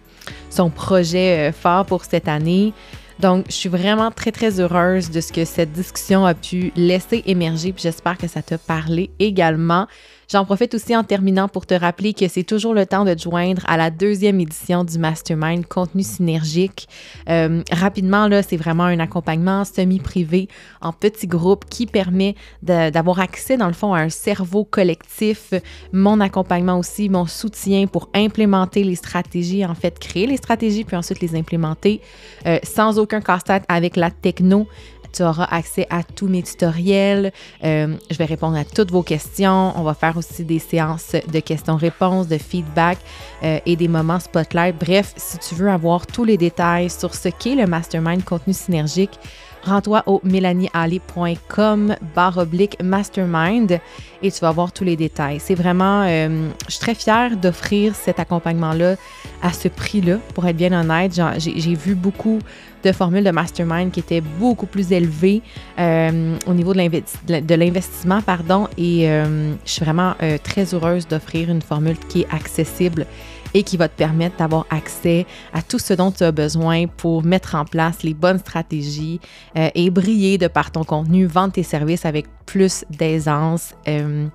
[0.49, 2.73] son projet euh, fort pour cette année.
[3.19, 7.21] Donc, je suis vraiment très, très heureuse de ce que cette discussion a pu laisser
[7.27, 9.87] émerger, puis j'espère que ça t'a parlé également.
[10.31, 13.21] J'en profite aussi en terminant pour te rappeler que c'est toujours le temps de te
[13.21, 16.87] joindre à la deuxième édition du Mastermind Contenu Synergique.
[17.27, 20.47] Euh, rapidement, là, c'est vraiment un accompagnement semi-privé
[20.79, 25.53] en petits groupes qui permet d'avoir accès, dans le fond, à un cerveau collectif.
[25.91, 30.95] Mon accompagnement aussi, mon soutien pour implémenter les stratégies, en fait, créer les stratégies, puis
[30.95, 31.99] ensuite les implémenter
[32.45, 34.65] euh, sans aucun casse-tête avec la techno.
[35.13, 37.31] Tu auras accès à tous mes tutoriels.
[37.63, 39.73] Euh, je vais répondre à toutes vos questions.
[39.75, 42.97] On va faire aussi des séances de questions-réponses, de feedback
[43.43, 44.75] euh, et des moments spotlight.
[44.79, 49.19] Bref, si tu veux avoir tous les détails sur ce qu'est le mastermind contenu synergique,
[49.63, 53.79] rends-toi au mélaniealley.com barre oblique mastermind
[54.21, 55.39] et tu vas voir tous les détails.
[55.39, 58.95] C'est vraiment, euh, je suis très fière d'offrir cet accompagnement-là
[59.41, 61.19] à ce prix-là, pour être bien honnête.
[61.37, 62.39] J'ai vu beaucoup
[62.83, 65.41] de formules de mastermind qui étaient beaucoup plus élevées
[65.79, 70.13] euh, au niveau de l'investissement, pardon, et euh, je suis vraiment
[70.43, 73.05] très heureuse d'offrir une formule qui est accessible
[73.53, 77.23] et qui va te permettre d'avoir accès à tout ce dont tu as besoin pour
[77.23, 79.19] mettre en place les bonnes stratégies
[79.57, 84.27] euh, et briller de par ton contenu, vendre tes services avec plus d'aisance, euh,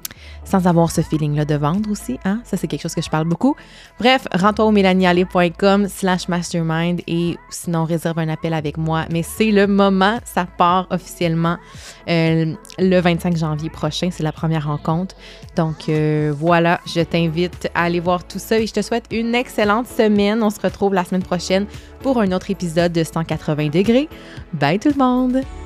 [0.45, 2.19] sans avoir ce feeling-là de vendre aussi.
[2.25, 2.41] Hein?
[2.45, 3.55] Ça, c'est quelque chose que je parle beaucoup.
[3.99, 9.05] Bref, rends-toi au mélanialé.com slash mastermind et sinon, réserve un appel avec moi.
[9.11, 11.59] Mais c'est le moment, ça part officiellement
[12.09, 14.09] euh, le 25 janvier prochain.
[14.11, 15.15] C'est la première rencontre.
[15.55, 15.91] Donc
[16.39, 20.43] voilà, je t'invite à aller voir tout ça et je te souhaite une excellente semaine.
[20.43, 21.67] On se retrouve la semaine prochaine
[22.01, 24.09] pour un autre épisode de 180 degrés.
[24.55, 25.66] Bye tout le monde!